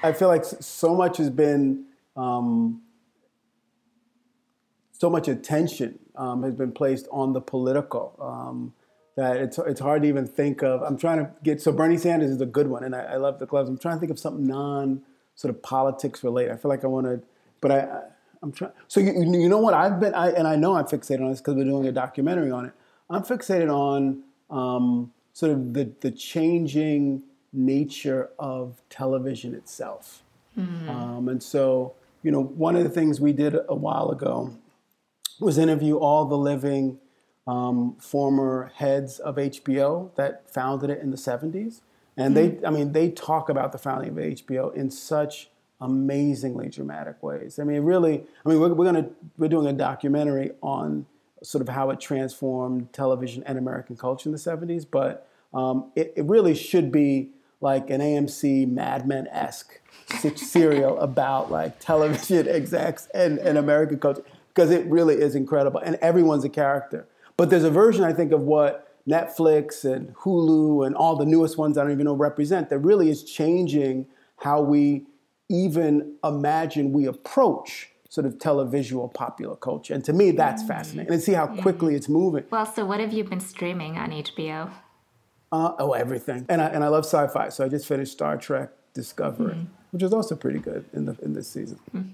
I 0.03 0.13
feel 0.13 0.27
like 0.27 0.45
so 0.45 0.93
much 0.93 1.17
has 1.17 1.29
been 1.29 1.85
um, 2.15 2.81
so 4.91 5.09
much 5.09 5.27
attention 5.27 5.97
um, 6.15 6.43
has 6.43 6.53
been 6.53 6.71
placed 6.71 7.07
on 7.11 7.33
the 7.33 7.41
political 7.41 8.15
um, 8.21 8.73
that 9.19 9.37
it's 9.37 9.57
it's 9.57 9.81
hard 9.81 10.03
to 10.03 10.07
even 10.07 10.25
think 10.25 10.63
of. 10.63 10.81
I'm 10.81 10.97
trying 10.97 11.17
to 11.17 11.29
get 11.43 11.61
so 11.61 11.71
Bernie 11.71 11.97
Sanders 11.97 12.31
is 12.31 12.41
a 12.41 12.45
good 12.45 12.67
one, 12.67 12.83
and 12.83 12.95
I, 12.95 13.01
I 13.01 13.15
love 13.17 13.37
the 13.39 13.45
clubs. 13.45 13.69
I'm 13.69 13.77
trying 13.77 13.95
to 13.95 13.99
think 13.99 14.11
of 14.11 14.19
something 14.19 14.47
non 14.47 15.01
sort 15.35 15.53
of 15.53 15.61
politics 15.61 16.23
related. 16.23 16.53
I 16.53 16.57
feel 16.57 16.69
like 16.69 16.83
I 16.83 16.87
want 16.87 17.05
to, 17.07 17.21
but 17.61 17.71
I. 17.71 18.01
I'm 18.41 18.53
trying. 18.53 18.71
So 18.87 19.01
you, 19.01 19.11
you 19.11 19.49
know 19.49 19.57
what 19.57 19.73
I've 19.73 19.99
been, 19.99 20.13
I, 20.13 20.29
and 20.29 20.47
I 20.47 20.55
know 20.55 20.77
I'm 20.77 20.85
fixated 20.85 21.19
on 21.19 21.29
this 21.29 21.41
because 21.41 21.55
we're 21.55 21.65
doing 21.65 21.85
a 21.87 21.91
documentary 21.91 22.51
on 22.51 22.67
it. 22.67 22.71
I'm 23.09 23.23
fixated 23.23 23.69
on 23.69 24.23
um, 24.49 25.11
sort 25.33 25.51
of 25.51 25.73
the 25.73 25.91
the 25.99 26.09
changing 26.09 27.23
nature 27.51 28.29
of 28.39 28.81
television 28.89 29.53
itself. 29.53 30.23
Mm-hmm. 30.57 30.89
Um, 30.89 31.27
and 31.27 31.43
so, 31.43 31.95
you 32.23 32.31
know, 32.31 32.41
one 32.41 32.77
of 32.77 32.83
the 32.83 32.89
things 32.89 33.19
we 33.19 33.33
did 33.33 33.55
a 33.67 33.75
while 33.75 34.09
ago 34.09 34.53
was 35.39 35.57
interview 35.57 35.97
all 35.97 36.23
the 36.25 36.37
living 36.37 36.97
um, 37.49 37.95
former 37.95 38.71
heads 38.75 39.17
of 39.17 39.37
HBO 39.37 40.13
that 40.15 40.47
founded 40.53 40.91
it 40.91 40.99
in 41.01 41.09
the 41.09 41.17
70s. 41.17 41.81
And 42.15 42.35
mm-hmm. 42.35 42.61
they, 42.61 42.67
I 42.67 42.69
mean, 42.69 42.91
they 42.91 43.09
talk 43.09 43.49
about 43.49 43.71
the 43.71 43.79
founding 43.79 44.09
of 44.09 44.15
HBO 44.17 44.71
in 44.75 44.91
such 44.91 45.49
amazingly 45.81 46.69
dramatic 46.69 47.23
ways. 47.23 47.57
I 47.57 47.63
mean, 47.63 47.81
really, 47.81 48.23
I 48.45 48.49
mean, 48.49 48.59
we're, 48.59 48.73
we're 48.73 48.85
gonna, 48.85 49.09
we're 49.39 49.49
doing 49.49 49.65
a 49.65 49.73
documentary 49.73 50.51
on 50.61 51.07
sort 51.41 51.63
of 51.63 51.69
how 51.69 51.89
it 51.89 51.99
transformed 51.99 52.93
television 52.93 53.41
and 53.47 53.57
American 53.57 53.97
culture 53.97 54.29
in 54.29 54.33
the 54.33 54.37
70s, 54.37 54.85
but 54.89 55.27
um, 55.51 55.91
it, 55.95 56.13
it 56.15 56.25
really 56.25 56.53
should 56.53 56.91
be 56.91 57.29
like 57.61 57.89
an 57.89 57.99
AMC 57.99 58.69
Mad 58.69 59.07
Men 59.07 59.25
esque 59.27 59.79
serial 60.35 60.99
about 60.99 61.49
like 61.49 61.79
television 61.79 62.47
execs 62.49 63.07
and, 63.15 63.39
and 63.39 63.57
American 63.57 63.97
culture 63.97 64.23
because 64.53 64.69
it 64.69 64.85
really 64.85 65.15
is 65.15 65.33
incredible 65.33 65.79
and 65.79 65.95
everyone's 65.95 66.43
a 66.43 66.49
character. 66.49 67.07
But 67.39 67.49
there's 67.49 67.63
a 67.63 67.71
version, 67.71 68.03
I 68.03 68.11
think, 68.11 68.33
of 68.33 68.41
what 68.41 68.85
Netflix 69.07 69.85
and 69.85 70.13
Hulu 70.13 70.85
and 70.85 70.93
all 70.93 71.15
the 71.15 71.25
newest 71.25 71.57
ones 71.57 71.77
I 71.77 71.83
don't 71.83 71.93
even 71.93 72.03
know 72.03 72.13
represent 72.13 72.69
that 72.69 72.79
really 72.79 73.09
is 73.09 73.23
changing 73.23 74.07
how 74.39 74.59
we 74.61 75.05
even 75.47 76.15
imagine 76.21 76.91
we 76.91 77.05
approach 77.05 77.91
sort 78.09 78.27
of 78.27 78.39
televisual 78.39 79.13
popular 79.13 79.55
culture. 79.55 79.93
And 79.93 80.03
to 80.03 80.11
me, 80.11 80.31
that's 80.31 80.63
mm. 80.63 80.67
fascinating. 80.67 81.13
And 81.13 81.21
see 81.21 81.31
how 81.31 81.47
quickly 81.47 81.95
it's 81.95 82.09
moving. 82.09 82.43
Well, 82.51 82.65
so 82.65 82.85
what 82.85 82.99
have 82.99 83.13
you 83.13 83.23
been 83.23 83.39
streaming 83.39 83.97
on 83.97 84.11
HBO? 84.11 84.69
Uh, 85.49 85.71
oh, 85.79 85.93
everything. 85.93 86.45
And 86.49 86.61
I, 86.61 86.67
and 86.67 86.83
I 86.83 86.89
love 86.89 87.05
sci-fi, 87.05 87.47
so 87.47 87.63
I 87.63 87.69
just 87.69 87.87
finished 87.87 88.11
Star 88.11 88.35
Trek 88.35 88.71
Discovery, 88.93 89.53
mm-hmm. 89.53 89.73
which 89.91 90.03
was 90.03 90.11
also 90.11 90.35
pretty 90.35 90.59
good 90.59 90.83
in 90.91 91.05
the 91.05 91.15
in 91.21 91.31
this 91.35 91.47
season. 91.47 91.79
Mm-hmm. 91.95 92.09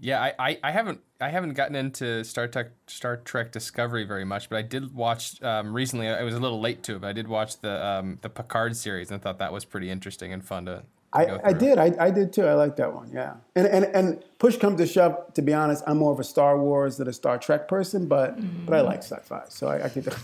Yeah, 0.00 0.20
I, 0.20 0.32
I, 0.38 0.58
I, 0.64 0.70
haven't 0.70 1.00
I 1.20 1.28
haven't 1.28 1.52
gotten 1.52 1.76
into 1.76 2.24
Star 2.24 2.48
Trek 2.48 2.68
Star 2.86 3.18
Trek 3.18 3.52
Discovery 3.52 4.04
very 4.04 4.24
much, 4.24 4.48
but 4.48 4.56
I 4.56 4.62
did 4.62 4.94
watch 4.94 5.40
um, 5.42 5.74
recently. 5.74 6.08
I 6.08 6.22
was 6.22 6.34
a 6.34 6.38
little 6.38 6.60
late 6.60 6.82
to 6.84 6.96
it, 6.96 7.02
but 7.02 7.08
I 7.08 7.12
did 7.12 7.28
watch 7.28 7.60
the 7.60 7.84
um, 7.84 8.18
the 8.22 8.30
Picard 8.30 8.76
series 8.76 9.10
and 9.10 9.20
thought 9.20 9.38
that 9.38 9.52
was 9.52 9.66
pretty 9.66 9.90
interesting 9.90 10.32
and 10.32 10.42
fun 10.42 10.64
to. 10.64 10.76
to 10.76 10.82
I, 11.12 11.48
I 11.48 11.52
did 11.52 11.78
I, 11.78 11.92
I 12.00 12.10
did 12.10 12.32
too. 12.32 12.46
I 12.46 12.54
like 12.54 12.76
that 12.76 12.94
one. 12.94 13.10
Yeah, 13.12 13.34
and 13.54 13.66
and 13.66 13.84
and 13.84 14.24
push 14.38 14.56
comes 14.56 14.80
to 14.80 14.86
shove. 14.86 15.34
To 15.34 15.42
be 15.42 15.52
honest, 15.52 15.84
I'm 15.86 15.98
more 15.98 16.12
of 16.12 16.18
a 16.18 16.24
Star 16.24 16.58
Wars 16.58 16.96
than 16.96 17.06
a 17.06 17.12
Star 17.12 17.36
Trek 17.36 17.68
person, 17.68 18.08
but 18.08 18.38
mm-hmm. 18.38 18.64
but 18.64 18.74
I 18.74 18.80
like 18.80 19.02
sci-fi, 19.02 19.44
so 19.50 19.68
I, 19.68 19.84
I 19.84 19.88
could. 19.90 20.14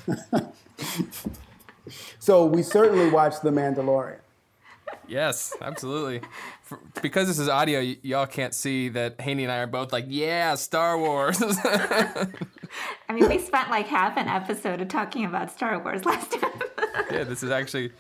so 2.19 2.47
we 2.47 2.63
certainly 2.63 3.11
watched 3.11 3.43
The 3.43 3.51
Mandalorian. 3.51 4.21
Yes, 5.09 5.55
absolutely. 5.61 6.21
For, 6.63 6.81
because 7.01 7.29
this 7.29 7.39
is 7.39 7.49
audio, 7.49 7.79
y- 7.81 7.99
y'all 8.03 8.27
can't 8.27 8.55
see 8.55 8.89
that 8.91 9.19
Haeny 9.19 9.43
and 9.43 9.53
I 9.53 9.59
are 9.59 9.67
both 9.67 9.93
like, 9.93 10.07
yeah, 10.09 10.55
Star 10.57 10.99
Wars. 10.99 11.41
I 11.43 12.27
mean, 13.13 13.29
we 13.29 13.39
spent 13.39 13.71
like 13.71 13.87
half 13.87 14.17
an 14.17 14.27
episode 14.29 14.89
talking 14.91 15.25
about 15.25 15.51
Star 15.51 15.79
Wars 15.79 16.05
last 16.05 16.33
time. 16.33 16.61
yeah, 17.11 17.25
this 17.25 17.43
is 17.43 17.51
actually 17.51 17.93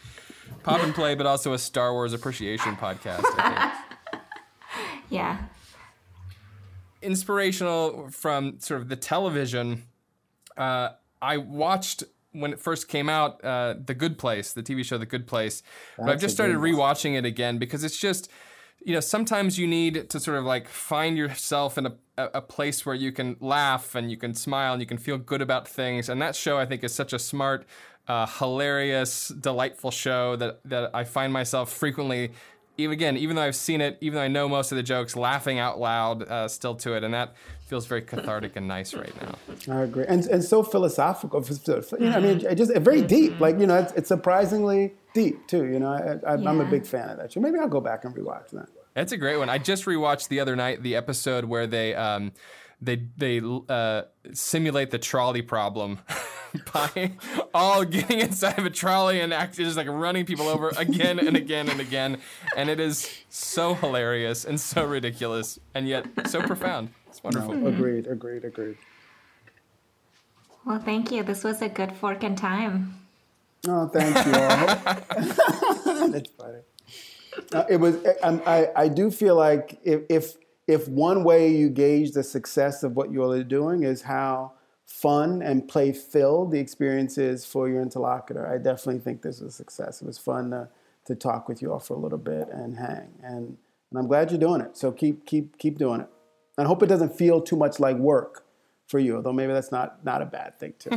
pop 0.62 0.82
and 0.82 0.94
play, 0.94 1.14
but 1.14 1.26
also 1.26 1.52
a 1.52 1.58
Star 1.58 1.92
Wars 1.92 2.12
appreciation 2.12 2.74
podcast. 2.76 3.24
yeah. 5.10 5.38
Inspirational 7.02 8.08
from 8.10 8.58
sort 8.58 8.80
of 8.80 8.88
the 8.88 8.96
television. 8.96 9.84
Uh, 10.56 10.90
I 11.22 11.36
watched 11.36 12.02
when 12.40 12.52
it 12.52 12.60
first 12.60 12.88
came 12.88 13.08
out, 13.08 13.44
uh, 13.44 13.74
The 13.84 13.94
Good 13.94 14.18
Place, 14.18 14.52
the 14.52 14.62
TV 14.62 14.84
show 14.84 14.98
The 14.98 15.06
Good 15.06 15.26
Place. 15.26 15.62
That's 15.96 16.06
but 16.06 16.12
I've 16.12 16.20
just 16.20 16.34
started 16.34 16.56
rewatching 16.56 17.16
it 17.16 17.24
again 17.24 17.58
because 17.58 17.84
it's 17.84 17.98
just, 17.98 18.30
you 18.84 18.92
know, 18.92 19.00
sometimes 19.00 19.58
you 19.58 19.66
need 19.66 20.10
to 20.10 20.20
sort 20.20 20.38
of 20.38 20.44
like 20.44 20.68
find 20.68 21.16
yourself 21.16 21.78
in 21.78 21.86
a, 21.86 21.92
a 22.16 22.42
place 22.42 22.86
where 22.86 22.94
you 22.94 23.12
can 23.12 23.36
laugh 23.40 23.94
and 23.94 24.10
you 24.10 24.16
can 24.16 24.34
smile 24.34 24.72
and 24.72 24.80
you 24.80 24.86
can 24.86 24.98
feel 24.98 25.18
good 25.18 25.42
about 25.42 25.66
things. 25.66 26.08
And 26.08 26.20
that 26.22 26.36
show, 26.36 26.58
I 26.58 26.66
think, 26.66 26.84
is 26.84 26.94
such 26.94 27.12
a 27.12 27.18
smart, 27.18 27.66
uh, 28.08 28.26
hilarious, 28.26 29.28
delightful 29.28 29.90
show 29.90 30.36
that 30.36 30.60
that 30.64 30.90
I 30.94 31.04
find 31.04 31.32
myself 31.32 31.72
frequently 31.72 32.32
even 32.78 32.92
again, 32.92 33.16
even 33.16 33.36
though 33.36 33.42
I've 33.42 33.56
seen 33.56 33.80
it, 33.80 33.98
even 34.00 34.16
though 34.16 34.22
I 34.22 34.28
know 34.28 34.48
most 34.48 34.72
of 34.72 34.76
the 34.76 34.82
jokes, 34.82 35.16
laughing 35.16 35.58
out 35.58 35.78
loud 35.78 36.22
uh, 36.22 36.48
still 36.48 36.74
to 36.76 36.94
it, 36.94 37.04
and 37.04 37.14
that 37.14 37.34
feels 37.66 37.86
very 37.86 38.02
cathartic 38.02 38.56
and 38.56 38.68
nice 38.68 38.94
right 38.94 39.12
now. 39.22 39.34
I 39.74 39.82
agree, 39.82 40.04
and 40.06 40.24
and 40.26 40.44
so 40.44 40.62
philosophical. 40.62 41.44
You 41.44 42.10
know, 42.10 42.16
I 42.16 42.20
mean, 42.20 42.40
just 42.56 42.74
very 42.76 43.02
deep. 43.02 43.40
Like 43.40 43.58
you 43.58 43.66
know, 43.66 43.76
it's, 43.78 43.92
it's 43.92 44.08
surprisingly 44.08 44.94
deep 45.14 45.46
too. 45.46 45.64
You 45.66 45.78
know, 45.78 46.20
I, 46.26 46.34
am 46.34 46.42
yeah. 46.42 46.62
a 46.62 46.70
big 46.70 46.86
fan 46.86 47.10
of 47.10 47.18
that 47.18 47.32
show. 47.32 47.40
Maybe 47.40 47.58
I'll 47.58 47.68
go 47.68 47.80
back 47.80 48.04
and 48.04 48.14
rewatch 48.14 48.50
that. 48.50 48.68
That's 48.94 49.12
a 49.12 49.16
great 49.16 49.36
one. 49.36 49.48
I 49.48 49.58
just 49.58 49.84
rewatched 49.84 50.28
the 50.28 50.40
other 50.40 50.56
night 50.56 50.82
the 50.82 50.96
episode 50.96 51.44
where 51.44 51.66
they 51.66 51.94
um, 51.94 52.32
they 52.80 53.02
they 53.16 53.40
uh, 53.68 54.02
simulate 54.32 54.90
the 54.90 54.98
trolley 54.98 55.42
problem. 55.42 55.98
by 56.72 57.12
all 57.54 57.84
getting 57.84 58.20
inside 58.20 58.58
of 58.58 58.66
a 58.66 58.70
trolley 58.70 59.20
and 59.20 59.32
actually 59.32 59.64
just 59.64 59.76
like 59.76 59.88
running 59.88 60.24
people 60.24 60.48
over 60.48 60.70
again 60.76 61.18
and 61.18 61.36
again 61.36 61.68
and 61.68 61.80
again. 61.80 62.18
And 62.56 62.70
it 62.70 62.80
is 62.80 63.10
so 63.28 63.74
hilarious 63.74 64.44
and 64.44 64.60
so 64.60 64.84
ridiculous 64.84 65.58
and 65.74 65.88
yet 65.88 66.06
so 66.26 66.42
profound. 66.42 66.90
It's 67.08 67.22
wonderful. 67.22 67.54
No, 67.54 67.68
agreed, 67.68 68.06
agreed, 68.06 68.44
agreed. 68.44 68.76
Well, 70.64 70.80
thank 70.80 71.12
you. 71.12 71.22
This 71.22 71.44
was 71.44 71.62
a 71.62 71.68
good 71.68 71.92
fork 71.92 72.24
in 72.24 72.34
time. 72.34 73.00
Oh, 73.68 73.88
thank 73.88 74.14
you 74.26 74.32
all. 74.34 76.08
That's 76.10 76.30
funny. 76.30 76.58
Uh, 77.52 77.64
it 77.68 77.76
was. 77.76 77.96
I, 78.22 78.28
I, 78.46 78.82
I 78.82 78.88
do 78.88 79.10
feel 79.10 79.36
like 79.36 79.78
if, 79.84 80.02
if 80.08 80.36
if 80.66 80.88
one 80.88 81.22
way 81.22 81.48
you 81.48 81.68
gauge 81.68 82.12
the 82.12 82.22
success 82.22 82.82
of 82.82 82.96
what 82.96 83.12
you're 83.12 83.42
doing 83.44 83.84
is 83.84 84.02
how 84.02 84.52
fun 84.86 85.42
and 85.42 85.68
play 85.68 85.92
filled 85.92 86.52
the 86.52 86.58
experience 86.58 87.18
is 87.18 87.44
for 87.44 87.68
your 87.68 87.82
interlocutor. 87.82 88.46
I 88.46 88.56
definitely 88.58 89.00
think 89.00 89.22
this 89.22 89.40
was 89.40 89.52
a 89.52 89.56
success. 89.56 90.00
It 90.00 90.06
was 90.06 90.16
fun 90.16 90.50
to, 90.52 90.68
to 91.06 91.14
talk 91.14 91.48
with 91.48 91.60
you 91.60 91.72
all 91.72 91.80
for 91.80 91.94
a 91.94 91.98
little 91.98 92.18
bit 92.18 92.48
and 92.50 92.76
hang. 92.76 93.08
And, 93.22 93.56
and 93.90 93.98
I'm 93.98 94.06
glad 94.06 94.30
you're 94.30 94.40
doing 94.40 94.60
it. 94.60 94.76
So 94.76 94.92
keep, 94.92 95.26
keep, 95.26 95.58
keep 95.58 95.76
doing 95.78 96.00
it. 96.00 96.08
And 96.56 96.66
I 96.66 96.68
hope 96.68 96.82
it 96.82 96.86
doesn't 96.86 97.16
feel 97.16 97.40
too 97.40 97.56
much 97.56 97.78
like 97.80 97.96
work 97.96 98.46
for 98.86 99.00
you, 99.00 99.16
although 99.16 99.32
maybe 99.32 99.52
that's 99.52 99.72
not, 99.72 100.04
not 100.04 100.22
a 100.22 100.26
bad 100.26 100.58
thing 100.58 100.74
too. 100.78 100.90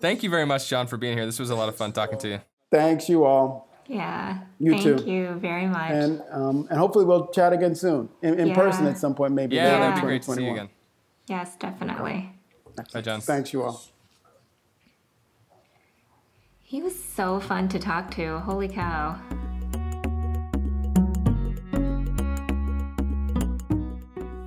Thank 0.00 0.22
you 0.22 0.30
very 0.30 0.46
much, 0.46 0.68
John, 0.68 0.86
for 0.86 0.96
being 0.96 1.16
here. 1.16 1.26
This 1.26 1.38
was 1.38 1.50
a 1.50 1.56
lot 1.56 1.68
of 1.68 1.76
fun 1.76 1.92
talking 1.92 2.18
to 2.18 2.28
you. 2.28 2.40
Thanks, 2.70 3.08
you 3.08 3.24
all. 3.24 3.68
Yeah. 3.86 4.38
You 4.58 4.72
Thank 4.72 4.82
too. 4.82 4.96
Thank 4.96 5.08
you 5.08 5.34
very 5.34 5.66
much. 5.66 5.90
And 5.90 6.22
um, 6.30 6.66
and 6.70 6.78
hopefully 6.78 7.04
we'll 7.04 7.28
chat 7.28 7.52
again 7.52 7.74
soon 7.74 8.08
in, 8.22 8.38
in 8.38 8.48
yeah. 8.48 8.54
person 8.54 8.86
at 8.86 8.98
some 8.98 9.14
point, 9.14 9.32
maybe. 9.32 9.56
Yeah, 9.56 9.78
that'd 9.78 9.96
be 9.96 10.00
great 10.02 10.22
to 10.22 10.32
see 10.32 10.44
you 10.44 10.52
again. 10.52 10.68
Yes, 11.26 11.56
definitely. 11.56 12.32
Hi, 12.92 13.00
John. 13.00 13.20
Thanks, 13.20 13.52
you 13.52 13.62
all. 13.62 13.82
He 16.60 16.82
was 16.82 16.98
so 16.98 17.40
fun 17.40 17.68
to 17.68 17.78
talk 17.78 18.10
to. 18.12 18.40
Holy 18.40 18.68
cow. 18.68 19.18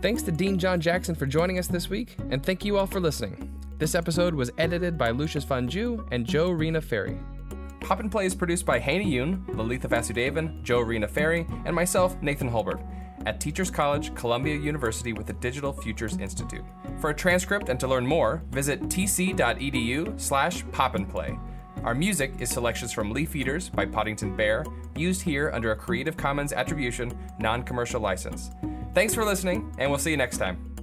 Thanks 0.02 0.22
to 0.24 0.32
Dean 0.32 0.60
John 0.60 0.80
Jackson 0.80 1.16
for 1.16 1.26
joining 1.26 1.58
us 1.58 1.68
this 1.68 1.90
week, 1.90 2.16
and 2.30 2.46
thank 2.46 2.63
you 2.63 2.78
all 2.78 2.86
for 2.86 3.00
listening. 3.00 3.54
This 3.78 3.96
episode 3.96 4.34
was 4.34 4.52
edited 4.58 4.98
by 4.98 5.12
Lucius 5.12 5.46
Fanju 5.46 6.08
and 6.12 6.26
Joe 6.26 6.52
Rena 6.52 6.82
Ferry. 6.82 7.18
Pop 7.82 8.00
and 8.00 8.12
Play 8.12 8.26
is 8.26 8.36
produced 8.36 8.66
by 8.66 8.80
Haeny 8.80 9.08
Yoon, 9.08 9.46
Lalitha 9.50 9.88
Vasudevan, 9.88 10.62
Joe 10.63 10.82
Rena 10.82 11.08
Ferry, 11.08 11.48
and 11.65 11.75
myself, 11.75 12.21
Nathan 12.21 12.50
Holbert 12.50 12.82
at 13.28 13.42
Teachers 13.42 13.69
College, 13.69 14.15
Columbia 14.15 14.56
University 14.56 15.12
with 15.12 15.28
the 15.28 15.34
Digital 15.34 15.73
Futures 15.73 16.15
Institute. 16.17 16.63
For 17.02 17.10
a 17.10 17.13
transcript 17.13 17.67
and 17.67 17.78
to 17.82 17.86
learn 17.86 18.08
more, 18.08 18.42
visit 18.52 18.82
tc.edu 18.84 20.19
slash 20.19 20.63
popandplay. 20.67 21.38
Our 21.84 21.94
music 21.94 22.36
is 22.40 22.50
selections 22.50 22.94
from 22.94 23.12
Leaf 23.12 23.36
Eaters 23.36 23.69
by 23.69 23.86
Poddington 23.86 24.38
Bear, 24.38 24.65
used 24.96 25.21
here 25.21 25.52
under 25.54 25.73
a 25.73 25.75
Creative 25.75 26.15
Commons 26.15 26.54
Attribution, 26.54 27.12
non-commercial 27.38 28.00
license. 28.00 28.50
Thanks 28.94 29.13
for 29.13 29.25
listening, 29.25 29.75
and 29.78 29.92
we'll 29.92 30.00
see 30.00 30.12
you 30.12 30.17
next 30.17 30.38
time. 30.38 30.77